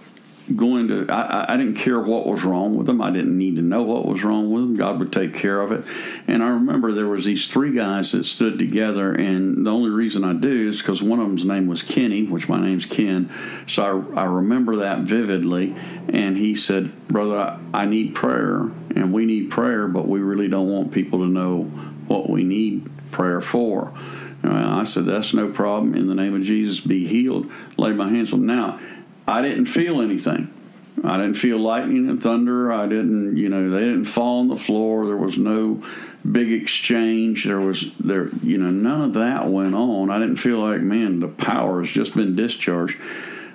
going 0.56 0.88
to 0.88 1.06
I, 1.08 1.54
I 1.54 1.56
didn't 1.56 1.76
care 1.76 2.00
what 2.00 2.26
was 2.26 2.44
wrong 2.44 2.76
with 2.76 2.86
them 2.86 3.00
i 3.00 3.10
didn't 3.10 3.36
need 3.36 3.56
to 3.56 3.62
know 3.62 3.82
what 3.82 4.04
was 4.04 4.24
wrong 4.24 4.50
with 4.50 4.62
them 4.62 4.76
god 4.76 4.98
would 4.98 5.12
take 5.12 5.34
care 5.34 5.60
of 5.60 5.70
it 5.70 5.84
and 6.26 6.42
i 6.42 6.48
remember 6.48 6.92
there 6.92 7.06
was 7.06 7.24
these 7.24 7.46
three 7.46 7.72
guys 7.72 8.12
that 8.12 8.24
stood 8.24 8.58
together 8.58 9.12
and 9.12 9.66
the 9.66 9.70
only 9.70 9.90
reason 9.90 10.24
i 10.24 10.32
do 10.32 10.68
is 10.68 10.78
because 10.78 11.02
one 11.02 11.20
of 11.20 11.28
them's 11.28 11.44
name 11.44 11.66
was 11.68 11.82
kenny 11.82 12.24
which 12.24 12.48
my 12.48 12.60
name's 12.60 12.86
ken 12.86 13.30
so 13.66 14.06
i, 14.14 14.22
I 14.22 14.24
remember 14.24 14.76
that 14.76 15.00
vividly 15.00 15.76
and 16.08 16.36
he 16.36 16.54
said 16.54 16.90
brother 17.08 17.58
I, 17.72 17.84
need 17.86 18.14
prayer 18.14 18.70
and 18.96 19.12
we 19.12 19.26
need 19.26 19.50
prayer 19.50 19.86
but 19.86 20.08
we 20.08 20.20
really 20.20 20.48
don't 20.48 20.68
want 20.68 20.92
people 20.92 21.20
to 21.20 21.26
know 21.26 21.62
what 22.08 22.28
we 22.28 22.42
need 22.42 22.90
prayer 23.10 23.40
for 23.40 23.92
Uh, 24.44 24.80
I 24.80 24.84
said, 24.84 25.04
That's 25.04 25.32
no 25.32 25.52
problem. 25.52 25.94
In 25.94 26.08
the 26.08 26.16
name 26.16 26.34
of 26.34 26.42
Jesus, 26.42 26.80
be 26.80 27.06
healed. 27.06 27.48
Lay 27.76 27.92
my 27.92 28.08
hands 28.08 28.32
on. 28.32 28.44
Now, 28.44 28.80
I 29.26 29.42
didn't 29.42 29.66
feel 29.66 30.00
anything. 30.00 30.52
I 31.04 31.16
didn't 31.16 31.34
feel 31.34 31.58
lightning 31.58 32.08
and 32.08 32.22
thunder. 32.22 32.72
I 32.72 32.86
didn't, 32.86 33.36
you 33.36 33.48
know, 33.48 33.70
they 33.70 33.80
didn't 33.80 34.04
fall 34.04 34.40
on 34.40 34.48
the 34.48 34.56
floor. 34.56 35.06
There 35.06 35.16
was 35.16 35.36
no 35.36 35.82
big 36.30 36.52
exchange. 36.52 37.44
There 37.44 37.60
was 37.60 37.92
there, 37.98 38.28
you 38.42 38.58
know, 38.58 38.70
none 38.70 39.02
of 39.02 39.14
that 39.14 39.46
went 39.46 39.74
on. 39.74 40.10
I 40.10 40.18
didn't 40.18 40.36
feel 40.36 40.60
like, 40.60 40.80
man, 40.80 41.20
the 41.20 41.28
power 41.28 41.80
has 41.80 41.90
just 41.90 42.14
been 42.14 42.36
discharged. 42.36 42.98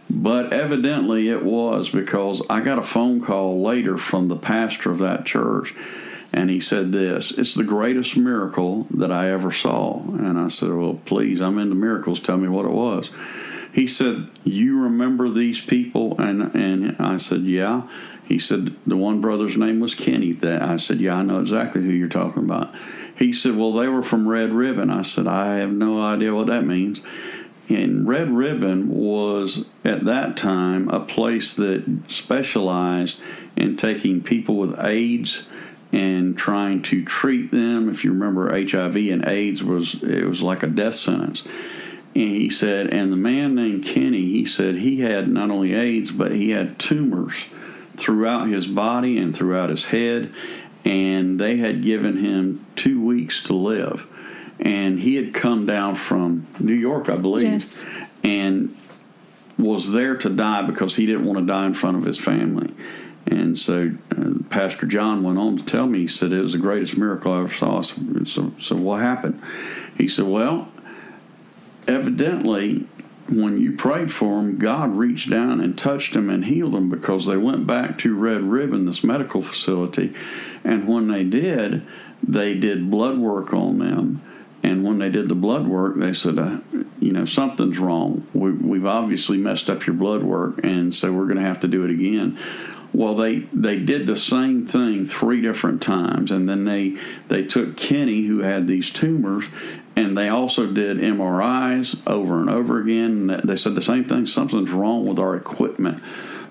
But 0.09 0.51
evidently 0.53 1.29
it 1.29 1.43
was 1.43 1.89
because 1.89 2.41
I 2.49 2.61
got 2.61 2.79
a 2.79 2.83
phone 2.83 3.21
call 3.21 3.61
later 3.61 3.97
from 3.97 4.27
the 4.27 4.37
pastor 4.37 4.91
of 4.91 4.99
that 4.99 5.25
church 5.25 5.73
and 6.33 6.49
he 6.49 6.59
said 6.59 6.91
this 6.91 7.31
it's 7.31 7.55
the 7.55 7.63
greatest 7.63 8.17
miracle 8.17 8.85
that 8.91 9.11
i 9.11 9.31
ever 9.31 9.51
saw 9.51 10.01
and 10.01 10.37
i 10.37 10.47
said 10.47 10.69
well 10.69 10.99
please 11.05 11.41
i'm 11.41 11.57
into 11.57 11.75
miracles 11.75 12.19
tell 12.19 12.37
me 12.37 12.47
what 12.47 12.65
it 12.65 12.71
was 12.71 13.09
he 13.73 13.87
said 13.87 14.29
you 14.43 14.79
remember 14.79 15.29
these 15.29 15.61
people? 15.61 16.19
And 16.19 16.55
and 16.55 16.95
i 16.99 17.17
said 17.17 17.41
yeah. 17.41 17.83
He 18.25 18.37
said 18.39 18.75
the 18.85 18.97
one 18.97 19.21
brother's 19.21 19.55
name 19.55 19.79
was 19.79 19.95
kenny. 19.95 20.31
That 20.31 20.61
i 20.61 20.77
said 20.77 20.99
yeah 20.99 21.15
i 21.15 21.23
know 21.23 21.39
exactly 21.39 21.81
who 21.83 21.91
you're 21.91 22.09
talking 22.09 22.43
about. 22.43 22.73
He 23.17 23.33
said 23.33 23.55
well 23.55 23.73
they 23.73 23.87
were 23.87 24.03
from 24.03 24.27
red 24.27 24.51
ribbon. 24.51 24.89
I 24.89 25.03
said 25.03 25.27
i 25.27 25.57
have 25.57 25.71
no 25.71 26.01
idea 26.01 26.33
what 26.33 26.47
that 26.47 26.65
means. 26.65 27.01
And 27.69 28.07
Red 28.07 28.29
Ribbon 28.29 28.87
was 28.89 29.65
at 29.83 30.05
that 30.05 30.37
time 30.37 30.87
a 30.89 31.01
place 31.01 31.53
that 31.55 32.01
specialized 32.07 33.19
in 33.57 33.75
taking 33.75 34.21
people 34.21 34.55
with 34.55 34.79
AIDS 34.79 35.47
and 35.91 36.37
trying 36.37 36.81
to 36.83 37.03
treat 37.03 37.51
them. 37.51 37.89
If 37.89 38.03
you 38.03 38.11
remember, 38.11 38.51
HIV 38.51 38.95
and 38.95 39.27
AIDS 39.27 39.63
was 39.63 40.01
it 40.01 40.25
was 40.25 40.41
like 40.41 40.63
a 40.63 40.67
death 40.67 40.95
sentence. 40.95 41.43
And 42.17 42.31
he 42.31 42.49
said, 42.49 42.91
and 42.91 43.11
the 43.11 43.17
man 43.17 43.53
named 43.53 43.85
Kenny, 43.85 44.23
he 44.23 44.43
said 44.43 44.77
he 44.77 45.01
had 45.01 45.27
not 45.27 45.51
only 45.51 45.75
AIDS, 45.75 46.11
but 46.11 46.31
he 46.31 46.49
had 46.49 46.79
tumors 46.79 47.35
throughout 47.95 48.47
his 48.47 48.65
body 48.65 49.19
and 49.19 49.35
throughout 49.35 49.69
his 49.69 49.87
head, 49.87 50.33
and 50.83 51.39
they 51.39 51.57
had 51.57 51.83
given 51.83 52.17
him 52.17 52.65
two 52.75 52.99
weeks 53.05 53.43
to 53.43 53.53
live. 53.53 54.07
And 54.59 54.99
he 54.99 55.15
had 55.15 55.35
come 55.35 55.67
down 55.67 55.93
from 55.93 56.47
New 56.59 56.73
York, 56.73 57.07
I 57.07 57.17
believe, 57.17 57.51
Yes. 57.51 57.85
and 58.23 58.75
was 59.59 59.91
there 59.91 60.17
to 60.17 60.29
die 60.29 60.63
because 60.63 60.95
he 60.95 61.05
didn't 61.05 61.25
want 61.25 61.37
to 61.37 61.45
die 61.45 61.67
in 61.67 61.75
front 61.75 61.97
of 61.97 62.03
his 62.03 62.17
family. 62.17 62.73
And 63.27 63.55
so 63.55 63.91
uh, 64.17 64.43
Pastor 64.49 64.87
John 64.87 65.21
went 65.21 65.37
on 65.37 65.57
to 65.57 65.63
tell 65.63 65.85
me, 65.85 65.99
he 65.99 66.07
said, 66.07 66.31
it 66.33 66.41
was 66.41 66.53
the 66.53 66.57
greatest 66.57 66.97
miracle 66.97 67.31
I 67.31 67.41
ever 67.41 67.53
saw. 67.53 67.81
So, 67.81 68.01
so, 68.23 68.53
so 68.59 68.75
what 68.75 69.01
happened? 69.01 69.39
He 69.97 70.07
said, 70.07 70.25
well, 70.25 70.69
evidently, 71.87 72.87
when 73.29 73.59
you 73.59 73.75
prayed 73.75 74.11
for 74.11 74.37
them, 74.37 74.57
God 74.57 74.95
reached 74.95 75.29
down 75.29 75.59
and 75.59 75.77
touched 75.77 76.13
them 76.13 76.29
and 76.29 76.45
healed 76.45 76.73
them 76.73 76.89
because 76.89 77.25
they 77.25 77.37
went 77.37 77.67
back 77.67 77.97
to 77.99 78.15
Red 78.15 78.43
Ribbon, 78.43 78.85
this 78.85 79.03
medical 79.03 79.41
facility. 79.41 80.13
And 80.63 80.87
when 80.87 81.07
they 81.09 81.23
did, 81.23 81.85
they 82.23 82.53
did 82.57 82.89
blood 82.89 83.17
work 83.17 83.53
on 83.53 83.79
them. 83.79 84.21
And 84.63 84.83
when 84.83 84.97
they 84.97 85.09
did 85.09 85.29
the 85.29 85.35
blood 85.35 85.67
work, 85.67 85.97
they 85.97 86.13
said, 86.13 86.39
uh, 86.39 86.59
you 86.99 87.11
know, 87.11 87.25
something's 87.25 87.79
wrong. 87.79 88.27
We, 88.33 88.51
we've 88.51 88.85
obviously 88.85 89.37
messed 89.37 89.69
up 89.69 89.85
your 89.85 89.95
blood 89.95 90.23
work, 90.23 90.65
and 90.65 90.93
so 90.93 91.13
we're 91.13 91.25
going 91.25 91.37
to 91.37 91.43
have 91.43 91.59
to 91.61 91.67
do 91.67 91.85
it 91.85 91.91
again. 91.91 92.37
Well, 92.93 93.15
they 93.15 93.39
they 93.53 93.77
did 93.77 94.07
the 94.07 94.15
same 94.15 94.65
thing 94.65 95.05
three 95.05 95.41
different 95.41 95.81
times, 95.81 96.31
and 96.31 96.49
then 96.49 96.65
they 96.65 96.97
they 97.27 97.43
took 97.43 97.77
Kenny, 97.77 98.23
who 98.23 98.39
had 98.39 98.65
these 98.65 98.89
tumors, 98.89 99.45
and 99.97 100.15
they 100.17 100.29
also 100.29 100.67
did 100.67 100.97
MRIs 100.97 101.99
over 102.07 102.39
and 102.39 102.49
over 102.49 102.79
again. 102.79 103.29
And 103.29 103.49
they 103.49 103.55
said 103.55 103.75
the 103.75 103.81
same 103.81 104.05
thing: 104.05 104.25
something's 104.25 104.71
wrong 104.71 105.05
with 105.05 105.19
our 105.19 105.35
equipment. 105.35 106.01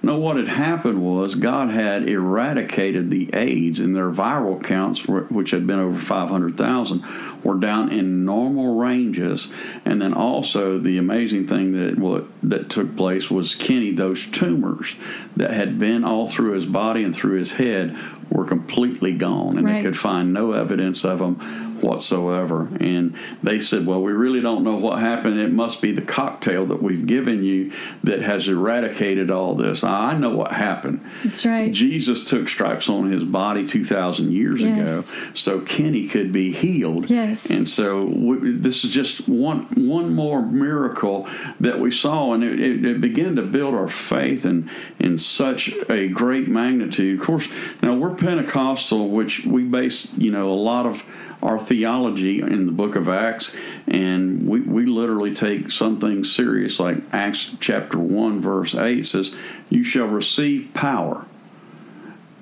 No, 0.02 0.18
what 0.18 0.37
had 0.37 0.48
happened 0.48 1.02
was 1.02 1.35
God 1.35 1.70
had 1.70 2.09
eradicated 2.09 3.11
the 3.11 3.30
AIDS, 3.35 3.80
and 3.80 3.96
their 3.96 4.11
viral 4.11 4.62
counts, 4.62 5.06
which 5.09 5.50
had 5.50 5.66
been 5.66 5.78
over 5.78 5.98
500,000, 5.98 7.02
were 7.42 7.59
down 7.59 7.90
in 7.90 8.24
normal 8.24 8.76
ranges. 8.76 9.48
And 9.85 10.00
then 10.00 10.12
also, 10.12 10.78
the 10.78 10.98
amazing 10.98 11.48
thing 11.48 11.72
that 11.72 11.98
what 11.98 12.26
that 12.42 12.68
took 12.68 12.94
place 12.96 13.30
was 13.30 13.54
Kenny, 13.54 13.90
those 13.90 14.26
tumors 14.26 14.94
that 15.35 15.52
had 15.52 15.78
been 15.78 16.04
all 16.04 16.28
through 16.28 16.52
his 16.52 16.66
body 16.66 17.02
and 17.02 17.14
through 17.14 17.38
his 17.38 17.52
head 17.52 17.96
were 18.30 18.44
completely 18.44 19.12
gone, 19.12 19.56
and 19.56 19.66
Right. 19.66 19.76
they 19.76 19.82
could 19.82 19.96
find 19.96 20.32
no 20.32 20.52
evidence 20.52 21.04
of 21.04 21.18
them 21.20 21.65
whatsoever. 21.87 22.68
And 22.81 23.14
they 23.42 23.61
said, 23.61 23.87
Well, 23.87 24.03
we 24.03 24.12
really 24.12 24.40
don't 24.40 24.64
know 24.64 24.77
what 24.77 24.99
happened. 24.99 25.38
It 25.38 25.53
must 25.53 25.81
be 25.81 25.92
the 25.92 26.03
cocktail 26.03 26.66
that 26.66 26.83
we've 26.83 27.07
given 27.07 27.44
you 27.44 27.72
that 28.03 28.20
has 28.22 28.49
eradicated 28.49 29.31
all 29.31 29.55
this. 29.55 29.85
I 29.85 30.18
know 30.18 30.35
what 30.37 30.53
happened. 30.53 31.01
That's 31.25 31.46
right. 31.46 31.72
Jesus 31.72 32.25
took 32.25 32.49
stripes 32.49 32.88
on 32.88 33.11
his 33.11 33.25
body 33.25 33.66
2,000 33.66 34.33
years 34.33 34.61
Yes. 34.61 35.16
ago 35.16 35.31
so 35.35 35.61
Kenny 35.61 36.09
could 36.09 36.33
be 36.33 36.53
healed. 36.53 37.09
Yes. 37.11 37.49
And 37.51 37.68
so 37.68 38.05
we, 38.05 38.53
this 38.53 38.85
is 38.85 38.90
just 38.90 39.29
one 39.29 39.66
one 39.77 40.14
more 40.14 40.42
miracle 40.42 41.29
that 41.61 41.79
we 41.79 41.90
saw, 41.90 42.33
and 42.33 42.42
it, 42.42 42.59
it, 42.61 42.85
it 42.85 43.01
began 43.01 43.37
to 43.37 43.42
build 43.42 43.75
our 43.75 43.88
faith 43.88 44.44
in, 44.44 44.70
in 44.99 45.18
such 45.18 45.72
a 45.88 46.09
great 46.09 46.49
magnitude. 46.49 47.20
Of 47.20 47.27
course, 47.27 47.49
now 47.83 47.94
we're 47.94 48.14
Pentecostal, 48.14 49.09
which 49.11 49.44
we 49.44 49.64
base, 49.64 50.09
you 50.16 50.31
know, 50.31 50.51
a 50.53 50.55
lot 50.55 50.87
of 50.87 51.05
our 51.42 51.59
theology 51.59 52.40
in 52.40 52.66
the 52.66 52.72
book 52.72 52.96
of 52.96 53.09
Acts, 53.09 53.55
and 53.87 54.46
we, 54.46 54.61
we 54.61 54.87
literally 54.87 55.35
take 55.35 55.70
something 55.70 56.25
serious 56.25 56.81
like 56.81 56.99
Acts 57.12 57.55
chapter 57.61 57.99
1, 57.99 58.40
verse 58.40 58.75
8 58.75 59.05
says, 59.05 59.35
You 59.68 59.85
shall 59.85 60.07
receive 60.07 60.72
power 60.75 61.27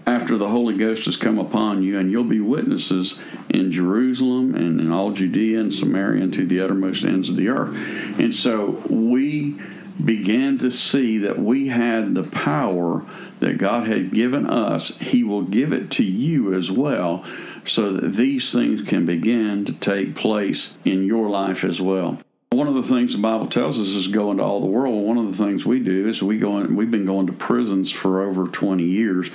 after 0.07 0.37
the 0.37 0.49
Holy 0.49 0.77
Ghost 0.77 1.07
has 1.07 1.17
come 1.17 1.39
upon 1.39 1.83
you, 1.83 1.99
and 1.99 2.11
you'll 2.11 2.25
be 2.25 2.41
witnesses 2.41 3.19
in 3.49 3.73
Jerusalem 3.73 4.55
and 4.55 4.81
in 4.81 4.93
all 4.93 5.13
Judea 5.13 5.61
and 5.61 5.73
Samaria 5.73 6.23
and 6.23 6.35
to 6.35 6.47
the 6.47 6.61
uttermost 6.61 7.05
ends 7.05 7.31
of 7.31 7.37
the 7.37 7.49
earth. 7.49 7.75
And 8.19 8.35
so 8.35 8.83
we 8.91 9.61
began 10.03 10.59
to 10.59 10.71
see 10.71 11.19
that 11.19 11.39
we 11.39 11.69
had 11.69 12.15
the 12.15 12.25
power 12.25 13.05
that 13.41 13.59
God 13.59 13.87
had 13.87 14.11
given 14.11 14.47
us. 14.47 14.97
He 14.99 15.23
will 15.23 15.43
give 15.43 15.73
it 15.73 15.91
to 15.93 16.05
you 16.05 16.55
as 16.55 16.71
well, 16.71 17.25
so 17.65 17.93
that 17.93 18.15
these 18.15 18.53
things 18.53 18.83
can 18.83 19.05
begin 19.05 19.65
to 19.67 19.73
take 19.73 20.15
place 20.15 20.77
in 20.85 21.07
your 21.07 21.29
life 21.29 21.65
as 21.65 21.81
well. 21.81 22.19
One 22.51 22.69
of 22.69 22.75
the 22.75 22.83
things 22.83 23.13
the 23.13 23.19
Bible 23.19 23.49
tells 23.49 23.81
us 23.81 23.89
is 23.89 24.07
go 24.07 24.31
into 24.31 24.45
all 24.45 24.61
the 24.61 24.67
world. 24.67 25.05
One 25.05 25.19
of 25.19 25.37
the 25.37 25.45
things 25.45 25.67
we 25.67 25.81
do 25.81 26.09
is 26.09 26.23
we 26.23 26.39
go 26.39 26.59
in, 26.59 26.77
we've 26.77 26.91
been 26.91 27.07
going 27.07 27.27
to 27.27 27.33
prisons 27.33 27.91
for 27.91 28.23
over 28.23 28.47
20 28.47 28.85
years. 28.85 29.29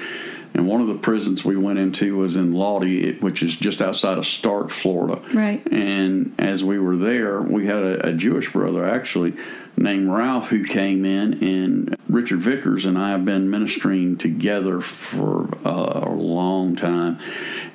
And 0.54 0.68
one 0.68 0.82
of 0.82 0.88
the 0.88 0.96
prisons 0.96 1.46
we 1.46 1.56
went 1.56 1.80
into 1.80 2.18
was 2.18 2.36
in 2.36 2.54
Lawtey, 2.54 3.22
which 3.22 3.44
is 3.44 3.56
just 3.56 3.82
outside 3.82 4.18
of 4.18 4.24
Starke, 4.24 4.72
Florida. 4.72 5.22
Right. 5.34 5.66
And 5.72 6.34
as 6.40 6.64
we 6.64 6.80
were 6.80 6.98
there, 6.98 7.42
we 7.42 7.68
had 7.68 7.84
a, 7.84 8.10
a 8.10 8.14
Jewish 8.14 8.52
brother 8.52 8.86
actually 8.86 9.36
named 9.78 10.10
Ralph 10.10 10.50
who 10.50 10.66
came 10.66 11.06
in, 11.06 11.42
and 11.42 11.96
Richard 12.08 12.40
Vickers 12.40 12.84
and 12.84 12.98
I 12.98 13.12
have 13.12 13.24
been 13.24 13.50
ministering 13.50 14.18
together 14.18 14.82
for 14.82 15.48
uh, 15.66 16.02
a 16.04 16.10
long 16.10 16.76
time. 16.76 17.20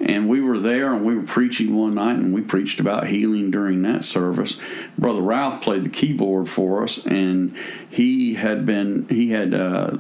And 0.00 0.28
we 0.28 0.40
were 0.40 0.58
there 0.58 0.92
and 0.92 1.04
we 1.04 1.16
were 1.16 1.22
preaching 1.22 1.74
one 1.74 1.94
night, 1.94 2.16
and 2.16 2.34
we 2.34 2.42
preached 2.42 2.80
about 2.80 3.06
healing 3.06 3.50
during 3.50 3.82
that 3.82 4.04
service. 4.04 4.58
Brother 4.98 5.22
Ralph 5.22 5.62
played 5.62 5.84
the 5.84 5.90
keyboard 5.90 6.48
for 6.48 6.82
us, 6.82 7.06
and 7.06 7.56
he 7.88 8.34
had 8.34 8.66
been, 8.66 9.08
he 9.08 9.30
had, 9.30 9.54
uh, 9.54 9.96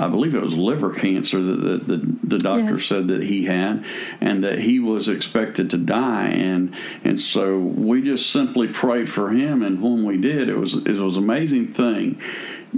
I 0.00 0.08
believe 0.08 0.34
it 0.34 0.42
was 0.42 0.54
liver 0.54 0.92
cancer 0.92 1.42
that 1.42 1.56
the, 1.60 1.96
the, 1.96 2.16
the 2.24 2.38
doctor 2.38 2.74
Yes. 2.74 2.84
said 2.84 3.08
that 3.08 3.22
he 3.24 3.44
had, 3.44 3.84
and 4.20 4.42
that 4.42 4.60
he 4.60 4.80
was 4.80 5.08
expected 5.08 5.70
to 5.70 5.76
die, 5.76 6.28
and 6.28 6.74
and 7.04 7.20
so 7.20 7.58
we 7.58 8.02
just 8.02 8.30
simply 8.30 8.68
prayed 8.68 9.10
for 9.10 9.30
him, 9.30 9.62
and 9.62 9.82
when 9.82 10.04
we 10.04 10.16
did, 10.16 10.48
it 10.48 10.56
was 10.56 10.74
it 10.74 10.96
was 10.98 11.16
an 11.16 11.24
amazing 11.24 11.68
thing 11.68 12.20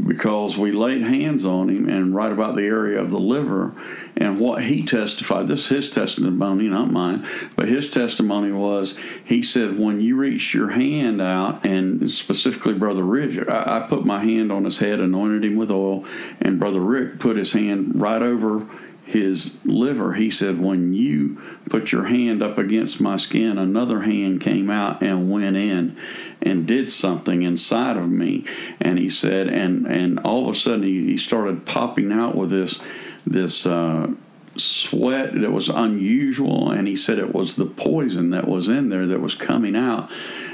because 0.07 0.57
we 0.57 0.73
laid 0.73 1.03
hands 1.03 1.45
on 1.45 1.69
him 1.69 1.89
and 1.89 2.15
right 2.15 2.33
about 2.33 2.57
the 2.57 2.65
area 2.65 3.01
of 3.01 3.11
the 3.11 3.19
liver 3.19 3.75
and 4.17 4.41
what 4.41 4.63
he 4.65 4.85
testified 4.85 5.49
this 5.49 5.65
is 5.65 5.69
his 5.69 5.91
testimony 5.91 6.69
not 6.69 6.91
mine 6.91 7.27
but 7.57 7.69
his 7.69 7.91
testimony 7.91 8.51
was 8.51 8.97
he 9.25 9.43
said 9.43 9.79
when 9.79 10.01
you 10.01 10.17
reached 10.17 10.55
your 10.55 10.71
hand 10.71 11.21
out 11.21 11.65
and 11.67 12.11
specifically 12.11 12.73
brother 12.73 13.03
rick 13.03 13.49
I, 13.49 13.81
I 13.81 13.87
put 13.87 14.07
my 14.07 14.21
hand 14.21 14.51
on 14.51 14.65
his 14.65 14.79
head 14.79 14.99
anointed 14.99 15.45
him 15.45 15.57
with 15.57 15.71
oil 15.71 16.07
and 16.41 16.59
brother 16.59 16.81
rick 16.81 17.19
put 17.19 17.37
his 17.37 17.53
hand 17.53 18.01
right 18.01 18.23
over 18.23 18.67
his 19.05 19.59
liver, 19.65 20.15
he 20.15 20.31
said, 20.31 20.59
when 20.59 20.95
you 20.95 21.41
put 21.69 21.93
your 21.93 22.05
hand 22.05 22.43
up 22.43 22.57
against 22.57 23.01
my 23.01 23.17
skin, 23.17 23.59
another 23.59 24.03
hand 24.03 24.41
came 24.41 24.71
out 24.71 25.03
and 25.03 25.31
went 25.31 25.57
in 25.57 25.99
and 26.43 26.67
did 26.67 26.91
something 26.91 27.43
inside 27.43 27.97
of 27.97 28.09
me. 28.09 28.45
And 28.81 28.99
he 28.99 29.09
said, 29.09 29.49
and 29.49 29.87
and 29.87 30.19
all 30.21 30.49
of 30.49 30.55
a 30.55 30.59
sudden 30.59 30.83
he, 30.83 31.11
he 31.11 31.17
started 31.17 31.65
popping 31.67 32.13
out 32.13 32.35
with 32.35 32.51
this 32.51 32.79
this 33.27 33.67
uh, 33.67 34.11
sweat 34.57 35.33
that 35.41 35.51
was 35.53 35.69
unusual, 35.69 36.71
and 36.71 36.87
he 36.89 36.97
said 36.97 37.19
it 37.19 37.35
was 37.35 37.57
the 37.57 37.67
poison 37.67 38.31
that 38.31 38.47
was 38.47 38.69
in 38.69 38.89
there 38.89 39.07
that 39.07 39.21
was 39.21 39.35
coming 39.35 39.77
out. 39.77 40.11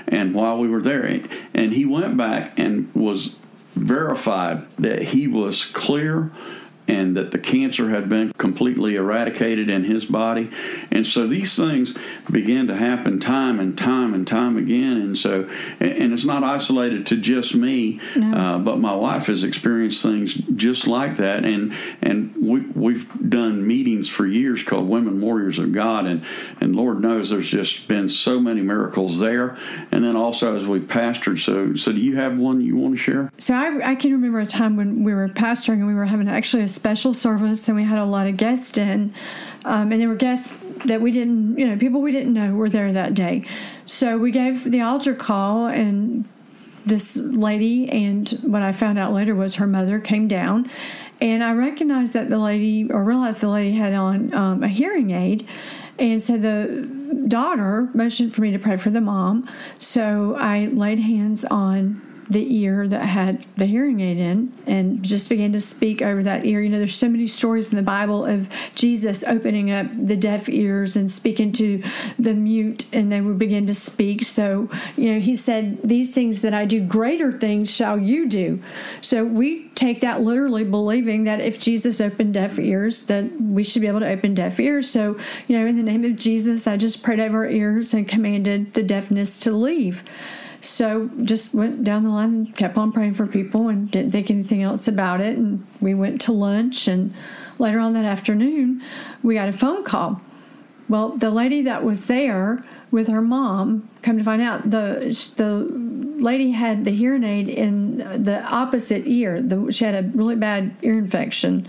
And 0.06 0.34
while 0.34 0.58
we 0.58 0.68
were 0.68 0.82
there, 0.82 1.04
and 1.54 1.72
he 1.72 1.84
went 1.84 2.16
back 2.16 2.58
and 2.58 2.94
was 2.94 3.36
verified 3.74 4.66
that 4.78 5.02
he 5.02 5.28
was 5.28 5.64
clear 5.64 6.32
and 6.88 7.16
that 7.16 7.30
the 7.30 7.38
cancer 7.38 7.90
had 7.90 8.08
been 8.08 8.32
completely 8.38 8.96
eradicated 8.96 9.68
in 9.68 9.84
his 9.84 10.06
body. 10.06 10.50
And 10.90 11.06
so 11.06 11.26
these 11.26 11.54
things 11.54 11.94
began 12.30 12.66
to 12.68 12.76
happen 12.76 13.20
time 13.20 13.60
and 13.60 13.76
time 13.76 14.14
and 14.14 14.26
time 14.26 14.56
again. 14.56 14.96
And 14.96 15.16
so, 15.16 15.48
and 15.78 16.12
it's 16.12 16.24
not 16.24 16.42
isolated 16.42 17.06
to 17.06 17.16
just 17.16 17.54
me, 17.54 18.00
no. 18.16 18.32
uh, 18.36 18.58
but 18.58 18.78
my 18.78 18.94
wife 18.94 19.26
has 19.26 19.44
experienced 19.44 20.02
things 20.02 20.34
just 20.34 20.86
like 20.86 21.16
that. 21.16 21.44
And 21.44 21.74
and 22.00 22.34
we 22.40 22.60
we've 22.60 23.30
done 23.30 23.66
meetings 23.66 24.08
for 24.08 24.26
years 24.26 24.62
called 24.62 24.88
Women 24.88 25.20
Warriors 25.20 25.58
of 25.58 25.72
God, 25.72 26.06
and 26.06 26.24
and 26.60 26.74
Lord 26.74 27.00
knows 27.00 27.30
there's 27.30 27.48
just 27.48 27.86
been 27.86 28.08
so 28.08 28.40
many 28.40 28.62
miracles 28.62 29.18
there. 29.18 29.58
And 29.92 30.02
then 30.02 30.16
also 30.16 30.56
as 30.56 30.66
we 30.66 30.80
pastored. 30.80 31.44
So 31.44 31.74
so 31.74 31.92
do 31.92 31.98
you 31.98 32.16
have 32.16 32.38
one 32.38 32.62
you 32.62 32.76
want 32.76 32.94
to 32.94 33.02
share? 33.02 33.30
So 33.38 33.54
I 33.54 33.90
I 33.90 33.94
can 33.94 34.12
remember 34.12 34.38
a 34.40 34.46
time 34.46 34.76
when 34.76 35.04
we 35.04 35.12
were 35.12 35.28
pastoring 35.28 35.74
and 35.74 35.86
we 35.86 35.94
were 35.94 36.06
having 36.06 36.28
actually 36.28 36.62
a 36.62 36.68
special 36.78 37.12
service 37.12 37.68
and 37.68 37.76
we 37.76 37.84
had 37.84 37.98
a 37.98 38.04
lot 38.04 38.26
of 38.28 38.36
guests 38.36 38.78
in. 38.78 39.12
Um, 39.64 39.90
and 39.90 40.00
there 40.00 40.08
were 40.08 40.14
guests 40.14 40.56
that 40.84 41.00
we 41.00 41.10
didn't, 41.10 41.58
you 41.58 41.66
know, 41.66 41.76
people 41.76 42.00
we 42.00 42.12
didn't 42.12 42.32
know 42.32 42.54
were 42.54 42.70
there 42.70 42.92
that 42.92 43.14
day. 43.14 43.44
So 43.84 44.16
we 44.16 44.30
gave 44.30 44.70
the 44.70 44.80
altar 44.80 45.14
call, 45.14 45.66
and 45.66 46.24
this 46.86 47.16
lady, 47.16 47.88
and 47.90 48.28
what 48.42 48.62
I 48.62 48.72
found 48.72 48.98
out 48.98 49.12
later 49.12 49.34
was 49.34 49.56
her 49.56 49.66
mother 49.66 49.98
came 49.98 50.28
down. 50.28 50.70
And 51.20 51.42
I 51.42 51.52
recognized 51.52 52.12
that 52.12 52.30
the 52.30 52.38
lady, 52.38 52.90
or 52.90 53.02
realized 53.02 53.40
the 53.40 53.48
lady 53.48 53.72
had 53.72 53.92
on 53.92 54.32
um, 54.32 54.62
a 54.62 54.68
hearing 54.68 55.10
aid. 55.10 55.46
And 55.98 56.22
so 56.22 56.38
the 56.38 56.88
daughter 57.26 57.88
motioned 57.92 58.32
for 58.32 58.40
me 58.40 58.52
to 58.52 58.58
pray 58.58 58.76
for 58.76 58.90
the 58.90 59.00
mom. 59.00 59.50
So 59.80 60.36
I 60.36 60.66
laid 60.66 61.00
hands 61.00 61.44
on 61.44 62.00
the 62.30 62.56
ear 62.56 62.86
that 62.88 63.04
had 63.04 63.46
the 63.56 63.64
hearing 63.64 64.00
aid 64.00 64.18
in 64.18 64.52
and 64.66 65.02
just 65.02 65.28
began 65.28 65.52
to 65.52 65.60
speak 65.60 66.02
over 66.02 66.22
that 66.22 66.44
ear. 66.44 66.60
You 66.60 66.68
know, 66.68 66.78
there's 66.78 66.94
so 66.94 67.08
many 67.08 67.26
stories 67.26 67.70
in 67.70 67.76
the 67.76 67.82
Bible 67.82 68.26
of 68.26 68.48
Jesus 68.74 69.24
opening 69.24 69.70
up 69.70 69.86
the 69.94 70.16
deaf 70.16 70.48
ears 70.48 70.96
and 70.96 71.10
speaking 71.10 71.52
to 71.52 71.82
the 72.18 72.34
mute, 72.34 72.86
and 72.92 73.10
they 73.10 73.20
would 73.20 73.38
begin 73.38 73.66
to 73.66 73.74
speak. 73.74 74.24
So, 74.24 74.68
you 74.96 75.12
know, 75.12 75.20
he 75.20 75.34
said, 75.34 75.82
These 75.82 76.12
things 76.12 76.42
that 76.42 76.52
I 76.52 76.64
do, 76.64 76.84
greater 76.84 77.32
things 77.32 77.74
shall 77.74 77.98
you 77.98 78.28
do. 78.28 78.60
So 79.00 79.24
we 79.24 79.68
take 79.70 80.00
that 80.00 80.20
literally, 80.20 80.64
believing 80.64 81.24
that 81.24 81.40
if 81.40 81.58
Jesus 81.58 82.00
opened 82.00 82.34
deaf 82.34 82.58
ears, 82.58 83.04
that 83.04 83.40
we 83.40 83.62
should 83.64 83.80
be 83.80 83.88
able 83.88 84.00
to 84.00 84.08
open 84.08 84.34
deaf 84.34 84.60
ears. 84.60 84.90
So, 84.90 85.18
you 85.46 85.58
know, 85.58 85.66
in 85.66 85.76
the 85.76 85.82
name 85.82 86.04
of 86.04 86.16
Jesus, 86.16 86.66
I 86.66 86.76
just 86.76 87.02
prayed 87.02 87.20
over 87.20 87.48
ears 87.48 87.94
and 87.94 88.06
commanded 88.06 88.74
the 88.74 88.82
deafness 88.82 89.38
to 89.40 89.52
leave. 89.52 90.04
So 90.60 91.08
just 91.22 91.54
went 91.54 91.84
down 91.84 92.02
the 92.02 92.10
line 92.10 92.28
and 92.28 92.56
kept 92.56 92.76
on 92.76 92.92
praying 92.92 93.14
for 93.14 93.26
people 93.26 93.68
and 93.68 93.90
didn't 93.90 94.10
think 94.10 94.30
anything 94.30 94.62
else 94.62 94.88
about 94.88 95.20
it. 95.20 95.38
And 95.38 95.66
we 95.80 95.94
went 95.94 96.20
to 96.22 96.32
lunch 96.32 96.88
and 96.88 97.14
later 97.58 97.78
on 97.78 97.92
that 97.92 98.04
afternoon 98.04 98.82
we 99.22 99.34
got 99.34 99.48
a 99.48 99.52
phone 99.52 99.84
call. 99.84 100.20
Well, 100.88 101.10
the 101.10 101.30
lady 101.30 101.62
that 101.62 101.84
was 101.84 102.06
there 102.06 102.64
with 102.90 103.08
her 103.08 103.20
mom, 103.20 103.88
come 104.02 104.16
to 104.16 104.24
find 104.24 104.40
out, 104.40 104.70
the 104.70 105.14
the 105.36 105.66
lady 106.22 106.52
had 106.52 106.86
the 106.86 106.90
hearing 106.90 107.24
aid 107.24 107.48
in 107.48 107.98
the 108.24 108.42
opposite 108.42 109.06
ear. 109.06 109.42
The, 109.42 109.70
she 109.70 109.84
had 109.84 109.94
a 109.94 110.08
really 110.16 110.36
bad 110.36 110.74
ear 110.80 110.96
infection, 110.96 111.68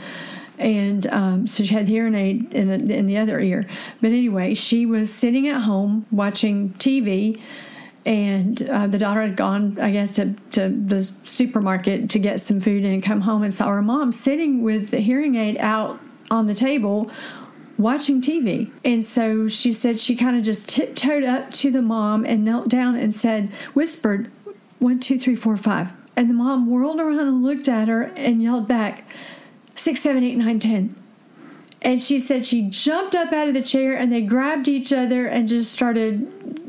and 0.57 1.05
um, 1.07 1.47
so 1.47 1.63
she 1.65 1.73
had 1.73 1.87
the 1.87 1.91
hearing 1.91 2.15
aid 2.15 2.53
in, 2.53 2.89
in 2.89 3.07
the 3.07 3.17
other 3.17 3.41
ear. 3.41 3.65
But 3.99 4.11
anyway, 4.11 4.53
she 4.53 4.85
was 4.85 5.13
sitting 5.13 5.49
at 5.49 5.63
home 5.63 6.05
watching 6.11 6.69
TV 6.75 7.41
and 8.09 8.67
uh, 8.67 8.87
the 8.87 8.97
daughter 8.97 9.21
had 9.21 9.35
gone, 9.35 9.77
I 9.79 9.91
guess, 9.91 10.15
to, 10.15 10.33
to 10.53 10.67
the 10.69 11.03
supermarket 11.25 12.09
to 12.09 12.17
get 12.17 12.39
some 12.39 12.59
food 12.59 12.83
and 12.83 13.03
come 13.03 13.21
home 13.21 13.43
and 13.43 13.53
saw 13.53 13.67
her 13.67 13.83
mom 13.83 14.11
sitting 14.11 14.63
with 14.63 14.89
the 14.89 14.97
hearing 14.97 15.35
aid 15.35 15.57
out 15.59 15.99
on 16.31 16.47
the 16.47 16.55
table 16.55 17.11
watching 17.77 18.19
TV. 18.19 18.71
And 18.83 19.05
so 19.05 19.47
she 19.47 19.71
said 19.71 19.99
she 19.99 20.15
kind 20.15 20.35
of 20.35 20.41
just 20.41 20.67
tiptoed 20.67 21.23
up 21.23 21.51
to 21.51 21.69
the 21.69 21.83
mom 21.83 22.25
and 22.25 22.43
knelt 22.43 22.67
down 22.67 22.95
and 22.95 23.13
said, 23.13 23.49
whispered, 23.75 24.31
one, 24.79 24.99
two, 24.99 25.19
three, 25.19 25.35
four, 25.35 25.55
five. 25.55 25.91
And 26.15 26.31
the 26.31 26.33
mom 26.33 26.67
whirled 26.67 26.99
around 26.99 27.19
and 27.19 27.43
looked 27.43 27.67
at 27.67 27.87
her 27.89 28.05
and 28.15 28.41
yelled 28.41 28.67
back, 28.67 29.07
six, 29.75 30.01
seven, 30.01 30.23
eight, 30.23 30.35
nine, 30.35 30.59
ten. 30.59 30.95
And 31.83 32.01
she 32.01 32.17
said 32.17 32.43
she 32.43 32.69
jumped 32.69 33.13
up 33.13 33.31
out 33.31 33.47
of 33.47 33.53
the 33.53 33.61
chair 33.61 33.95
and 33.95 34.11
they 34.11 34.21
grabbed 34.21 34.67
each 34.67 34.91
other 34.91 35.27
and 35.27 35.47
just 35.47 35.71
started 35.71 36.65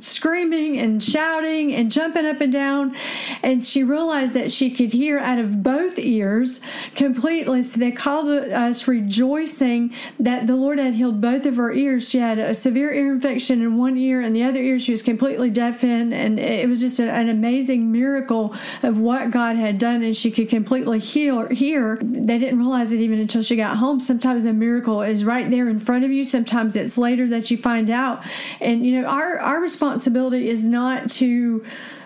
screaming 0.00 0.78
and 0.78 1.02
shouting 1.02 1.74
and 1.74 1.90
jumping 1.90 2.26
up 2.26 2.40
and 2.40 2.52
down. 2.52 2.94
And 3.42 3.64
she 3.64 3.84
realized 3.84 4.34
that 4.34 4.50
she 4.50 4.70
could 4.70 4.92
hear 4.92 5.18
out 5.18 5.38
of 5.38 5.62
both 5.62 5.98
ears 5.98 6.60
completely. 6.94 7.62
So 7.62 7.78
they 7.78 7.92
called 7.92 8.28
us 8.28 8.88
rejoicing 8.88 9.94
that 10.18 10.46
the 10.46 10.56
Lord 10.56 10.78
had 10.78 10.94
healed 10.94 11.20
both 11.20 11.46
of 11.46 11.56
her 11.56 11.72
ears. 11.72 12.08
She 12.08 12.18
had 12.18 12.38
a 12.38 12.54
severe 12.54 12.92
ear 12.92 13.12
infection 13.12 13.62
in 13.62 13.76
one 13.76 13.96
ear, 13.96 14.20
and 14.20 14.34
the 14.34 14.44
other 14.44 14.60
ear 14.60 14.78
she 14.78 14.92
was 14.92 15.02
completely 15.02 15.50
deaf 15.50 15.84
in. 15.84 16.12
And 16.12 16.38
it 16.40 16.68
was 16.68 16.80
just 16.80 17.00
an 17.00 17.28
amazing 17.28 17.92
miracle 17.92 18.54
of 18.82 18.98
what 18.98 19.30
God 19.30 19.56
had 19.56 19.78
done, 19.78 20.02
and 20.02 20.16
she 20.16 20.30
could 20.30 20.48
completely 20.48 20.98
heal, 20.98 21.46
hear. 21.48 21.98
They 22.02 22.38
didn't 22.38 22.58
realize 22.58 22.92
it 22.92 23.00
even 23.00 23.20
until 23.20 23.42
she 23.42 23.56
got 23.56 23.76
home. 23.76 24.00
Sometimes 24.00 24.42
the 24.42 24.52
miracle 24.52 25.02
is 25.02 25.24
right 25.24 25.50
there 25.50 25.68
in 25.68 25.78
front 25.78 26.04
of 26.04 26.10
you, 26.10 26.24
sometimes 26.24 26.76
it's 26.76 26.98
later 26.98 27.28
that 27.28 27.50
you 27.50 27.56
find 27.56 27.90
out. 27.90 28.24
And, 28.60 28.86
you 28.86 29.00
know, 29.00 29.06
our, 29.06 29.38
our 29.38 29.60
response 29.60 29.93
responsibility 29.94 30.48
is 30.48 30.66
not 30.66 31.08
to 31.08 31.64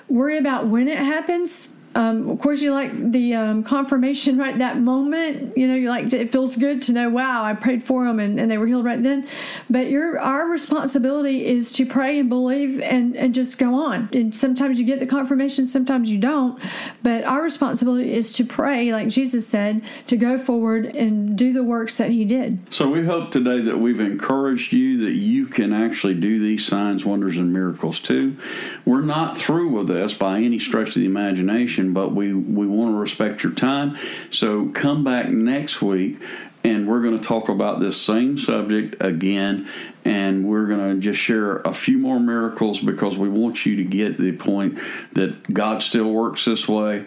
worry 0.08 0.36
about 0.36 0.66
when 0.66 0.88
it 0.88 0.98
happens 0.98 1.74
um, 1.98 2.30
of 2.30 2.40
course, 2.40 2.62
you 2.62 2.72
like 2.72 2.92
the 3.10 3.34
um, 3.34 3.64
confirmation 3.64 4.38
right 4.38 4.56
that 4.58 4.78
moment. 4.78 5.58
You 5.58 5.66
know, 5.66 5.74
you 5.74 5.88
like 5.88 6.10
to, 6.10 6.20
it 6.20 6.30
feels 6.30 6.54
good 6.54 6.80
to 6.82 6.92
know, 6.92 7.10
wow, 7.10 7.42
I 7.42 7.54
prayed 7.54 7.82
for 7.82 8.04
them 8.04 8.20
and, 8.20 8.38
and 8.38 8.48
they 8.48 8.56
were 8.56 8.68
healed 8.68 8.84
right 8.84 9.02
then. 9.02 9.26
But 9.68 9.90
your 9.90 10.16
our 10.20 10.46
responsibility 10.46 11.44
is 11.44 11.72
to 11.72 11.84
pray 11.84 12.20
and 12.20 12.28
believe 12.28 12.80
and 12.80 13.16
and 13.16 13.34
just 13.34 13.58
go 13.58 13.74
on. 13.74 14.08
And 14.12 14.32
sometimes 14.32 14.78
you 14.78 14.86
get 14.86 15.00
the 15.00 15.06
confirmation, 15.06 15.66
sometimes 15.66 16.08
you 16.08 16.18
don't. 16.18 16.62
But 17.02 17.24
our 17.24 17.42
responsibility 17.42 18.14
is 18.14 18.32
to 18.34 18.44
pray, 18.44 18.92
like 18.92 19.08
Jesus 19.08 19.48
said, 19.48 19.82
to 20.06 20.16
go 20.16 20.38
forward 20.38 20.86
and 20.86 21.36
do 21.36 21.52
the 21.52 21.64
works 21.64 21.96
that 21.96 22.12
He 22.12 22.24
did. 22.24 22.72
So 22.72 22.88
we 22.88 23.04
hope 23.06 23.32
today 23.32 23.60
that 23.62 23.78
we've 23.78 23.98
encouraged 23.98 24.72
you 24.72 25.04
that 25.04 25.14
you 25.14 25.48
can 25.48 25.72
actually 25.72 26.14
do 26.14 26.38
these 26.38 26.64
signs, 26.64 27.04
wonders, 27.04 27.36
and 27.36 27.52
miracles 27.52 27.98
too. 27.98 28.36
We're 28.84 29.00
not 29.00 29.36
through 29.36 29.70
with 29.70 29.88
this 29.88 30.14
by 30.14 30.38
any 30.38 30.60
stretch 30.60 30.90
of 30.90 30.94
the 30.94 31.04
imagination 31.04 31.87
but 31.92 32.12
we, 32.12 32.32
we 32.32 32.66
want 32.66 32.94
to 32.94 32.98
respect 32.98 33.42
your 33.42 33.52
time. 33.52 33.96
So 34.30 34.68
come 34.68 35.04
back 35.04 35.28
next 35.28 35.82
week 35.82 36.20
and 36.64 36.88
we're 36.88 37.02
going 37.02 37.18
to 37.18 37.24
talk 37.24 37.48
about 37.48 37.80
this 37.80 38.00
same 38.00 38.38
subject 38.38 38.96
again 39.00 39.68
and 40.04 40.44
we're 40.44 40.66
going 40.66 40.94
to 40.94 41.00
just 41.00 41.20
share 41.20 41.58
a 41.58 41.72
few 41.72 41.98
more 41.98 42.18
miracles 42.18 42.80
because 42.80 43.16
we 43.16 43.28
want 43.28 43.64
you 43.66 43.76
to 43.76 43.84
get 43.84 44.18
the 44.18 44.32
point 44.32 44.78
that 45.12 45.52
God 45.52 45.82
still 45.82 46.10
works 46.12 46.44
this 46.44 46.68
way 46.68 47.04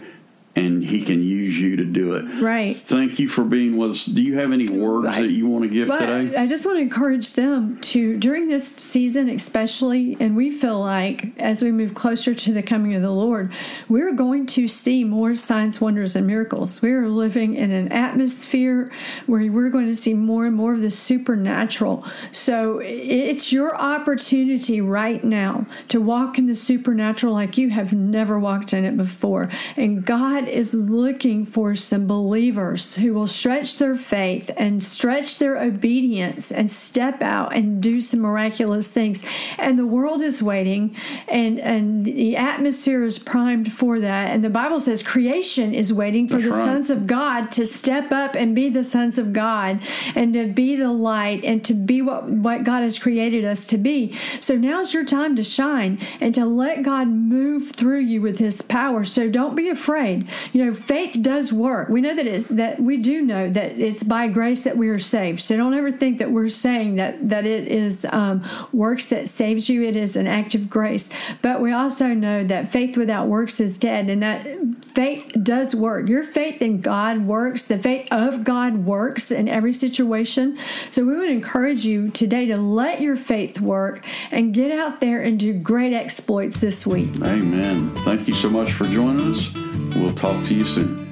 and 0.55 0.83
he 0.83 1.03
can 1.05 1.23
use 1.23 1.57
you 1.57 1.77
to 1.77 1.85
do 1.85 2.15
it. 2.15 2.23
Right. 2.41 2.75
Thank 2.75 3.19
you 3.19 3.29
for 3.29 3.43
being 3.43 3.77
with 3.77 3.91
us. 3.91 4.05
Do 4.05 4.21
you 4.21 4.37
have 4.37 4.51
any 4.51 4.67
words 4.67 5.05
right. 5.05 5.21
that 5.21 5.31
you 5.31 5.47
want 5.47 5.63
to 5.63 5.69
give 5.69 5.87
but 5.87 5.99
today? 5.99 6.35
I 6.35 6.45
just 6.45 6.65
want 6.65 6.77
to 6.77 6.81
encourage 6.81 7.33
them 7.33 7.79
to, 7.81 8.17
during 8.17 8.49
this 8.49 8.67
season 8.67 9.29
especially, 9.29 10.17
and 10.19 10.35
we 10.35 10.51
feel 10.51 10.79
like 10.79 11.37
as 11.39 11.63
we 11.63 11.71
move 11.71 11.93
closer 11.93 12.35
to 12.35 12.53
the 12.53 12.61
coming 12.61 12.95
of 12.95 13.01
the 13.01 13.11
Lord, 13.11 13.51
we're 13.87 14.11
going 14.11 14.45
to 14.47 14.67
see 14.67 15.03
more 15.03 15.35
signs, 15.35 15.79
wonders, 15.79 16.15
and 16.15 16.27
miracles. 16.27 16.81
We're 16.81 17.07
living 17.07 17.55
in 17.55 17.71
an 17.71 17.91
atmosphere 17.91 18.91
where 19.27 19.49
we're 19.51 19.69
going 19.69 19.87
to 19.87 19.95
see 19.95 20.13
more 20.13 20.45
and 20.45 20.55
more 20.55 20.73
of 20.73 20.81
the 20.81 20.91
supernatural. 20.91 22.05
So 22.31 22.79
it's 22.83 23.53
your 23.53 23.75
opportunity 23.75 24.81
right 24.81 25.23
now 25.23 25.65
to 25.87 26.01
walk 26.01 26.37
in 26.37 26.45
the 26.45 26.55
supernatural 26.55 27.33
like 27.33 27.57
you 27.57 27.69
have 27.69 27.93
never 27.93 28.37
walked 28.37 28.73
in 28.73 28.83
it 28.83 28.97
before. 28.97 29.49
And 29.77 30.05
God 30.05 30.40
God 30.41 30.49
is 30.49 30.73
looking 30.73 31.45
for 31.45 31.75
some 31.75 32.07
believers 32.07 32.95
who 32.95 33.13
will 33.13 33.27
stretch 33.27 33.77
their 33.77 33.95
faith 33.95 34.49
and 34.57 34.83
stretch 34.83 35.37
their 35.37 35.57
obedience 35.57 36.51
and 36.51 36.69
step 36.69 37.21
out 37.21 37.55
and 37.55 37.81
do 37.81 38.01
some 38.01 38.21
miraculous 38.21 38.87
things. 38.87 39.23
And 39.59 39.77
the 39.77 39.85
world 39.85 40.21
is 40.21 40.41
waiting 40.41 40.95
and, 41.27 41.59
and 41.59 42.05
the 42.05 42.35
atmosphere 42.37 43.03
is 43.03 43.19
primed 43.19 43.71
for 43.71 43.99
that. 43.99 44.31
And 44.31 44.43
the 44.43 44.49
Bible 44.49 44.79
says 44.79 45.03
creation 45.03 45.75
is 45.75 45.93
waiting 45.93 46.27
for 46.27 46.37
That's 46.37 46.45
the 46.45 46.57
right. 46.57 46.65
sons 46.65 46.89
of 46.89 47.05
God 47.05 47.51
to 47.51 47.65
step 47.67 48.11
up 48.11 48.35
and 48.35 48.55
be 48.55 48.69
the 48.69 48.83
sons 48.83 49.19
of 49.19 49.33
God 49.33 49.79
and 50.15 50.33
to 50.33 50.47
be 50.47 50.75
the 50.75 50.91
light 50.91 51.43
and 51.43 51.63
to 51.65 51.75
be 51.75 52.01
what, 52.01 52.23
what 52.23 52.63
God 52.63 52.81
has 52.81 52.97
created 52.97 53.45
us 53.45 53.67
to 53.67 53.77
be. 53.77 54.17
So 54.39 54.55
now's 54.55 54.91
your 54.91 55.05
time 55.05 55.35
to 55.35 55.43
shine 55.43 55.99
and 56.19 56.33
to 56.33 56.45
let 56.45 56.81
God 56.81 57.09
move 57.09 57.73
through 57.73 57.99
you 57.99 58.21
with 58.23 58.39
his 58.39 58.63
power. 58.63 59.03
So 59.03 59.29
don't 59.29 59.55
be 59.55 59.69
afraid 59.69 60.27
you 60.53 60.65
know, 60.65 60.73
faith 60.73 61.17
does 61.21 61.51
work. 61.51 61.89
We 61.89 62.01
know 62.01 62.15
that 62.15 62.27
it's 62.27 62.47
that 62.47 62.79
we 62.79 62.97
do 62.97 63.21
know 63.21 63.49
that 63.49 63.79
it's 63.79 64.03
by 64.03 64.27
grace 64.27 64.63
that 64.63 64.77
we 64.77 64.89
are 64.89 64.99
saved. 64.99 65.39
So 65.39 65.57
don't 65.57 65.73
ever 65.73 65.91
think 65.91 66.19
that 66.19 66.31
we're 66.31 66.49
saying 66.49 66.95
that 66.95 67.29
that 67.29 67.45
it 67.45 67.67
is 67.67 68.05
um, 68.11 68.43
works 68.71 69.07
that 69.07 69.27
saves 69.27 69.69
you. 69.69 69.83
It 69.83 69.95
is 69.95 70.15
an 70.15 70.27
act 70.27 70.55
of 70.55 70.69
grace. 70.69 71.09
But 71.41 71.61
we 71.61 71.71
also 71.71 72.07
know 72.07 72.43
that 72.43 72.69
faith 72.69 72.97
without 72.97 73.27
works 73.27 73.59
is 73.59 73.77
dead, 73.77 74.09
and 74.09 74.21
that 74.23 74.45
faith 74.87 75.31
does 75.41 75.75
work. 75.75 76.09
Your 76.09 76.23
faith 76.23 76.61
in 76.61 76.81
God 76.81 77.25
works. 77.25 77.63
The 77.63 77.77
faith 77.77 78.07
of 78.11 78.43
God 78.43 78.85
works 78.85 79.31
in 79.31 79.47
every 79.47 79.73
situation. 79.73 80.57
So 80.89 81.05
we 81.05 81.15
would 81.15 81.29
encourage 81.29 81.85
you 81.85 82.09
today 82.09 82.45
to 82.47 82.57
let 82.57 83.01
your 83.01 83.15
faith 83.15 83.59
work 83.59 84.05
and 84.31 84.53
get 84.53 84.71
out 84.71 85.01
there 85.01 85.21
and 85.21 85.39
do 85.39 85.53
great 85.57 85.93
exploits 85.93 86.59
this 86.59 86.85
week. 86.85 87.09
Amen. 87.21 87.93
Thank 87.97 88.27
you 88.27 88.33
so 88.33 88.49
much 88.49 88.71
for 88.71 88.85
joining 88.85 89.29
us. 89.29 89.60
We'll 89.95 90.13
talk 90.13 90.43
to 90.45 90.53
you 90.53 90.65
soon. 90.65 91.07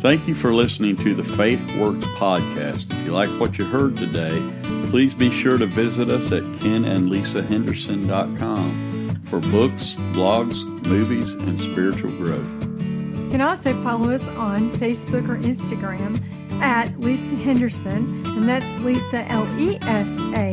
Thank 0.00 0.26
you 0.26 0.34
for 0.34 0.52
listening 0.52 0.96
to 0.96 1.14
the 1.14 1.22
Faith 1.22 1.64
Works 1.76 2.06
podcast. 2.16 2.92
If 2.92 3.06
you 3.06 3.12
like 3.12 3.28
what 3.38 3.56
you 3.56 3.64
heard 3.64 3.96
today, 3.96 4.42
please 4.90 5.14
be 5.14 5.30
sure 5.30 5.58
to 5.58 5.66
visit 5.66 6.10
us 6.10 6.32
at 6.32 6.42
kenandlesahenderson.com 6.42 9.22
for 9.26 9.38
books, 9.40 9.94
blogs, 10.12 10.64
movies, 10.86 11.34
and 11.34 11.58
spiritual 11.58 12.10
growth. 12.12 12.50
You 12.82 13.28
can 13.30 13.40
also 13.40 13.80
follow 13.82 14.10
us 14.10 14.26
on 14.28 14.70
Facebook 14.72 15.28
or 15.28 15.38
Instagram 15.38 16.20
at 16.60 16.88
Lesa 17.00 17.36
Henderson, 17.36 18.26
and 18.26 18.48
that's 18.48 18.66
Lesa 18.82 19.24
L 19.30 19.46
E 19.60 19.78
S 19.82 20.18
A, 20.18 20.52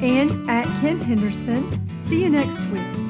and 0.00 0.48
at 0.48 0.64
Ken 0.80 0.98
Henderson. 0.98 1.68
See 2.06 2.22
you 2.22 2.30
next 2.30 2.66
week. 2.68 3.03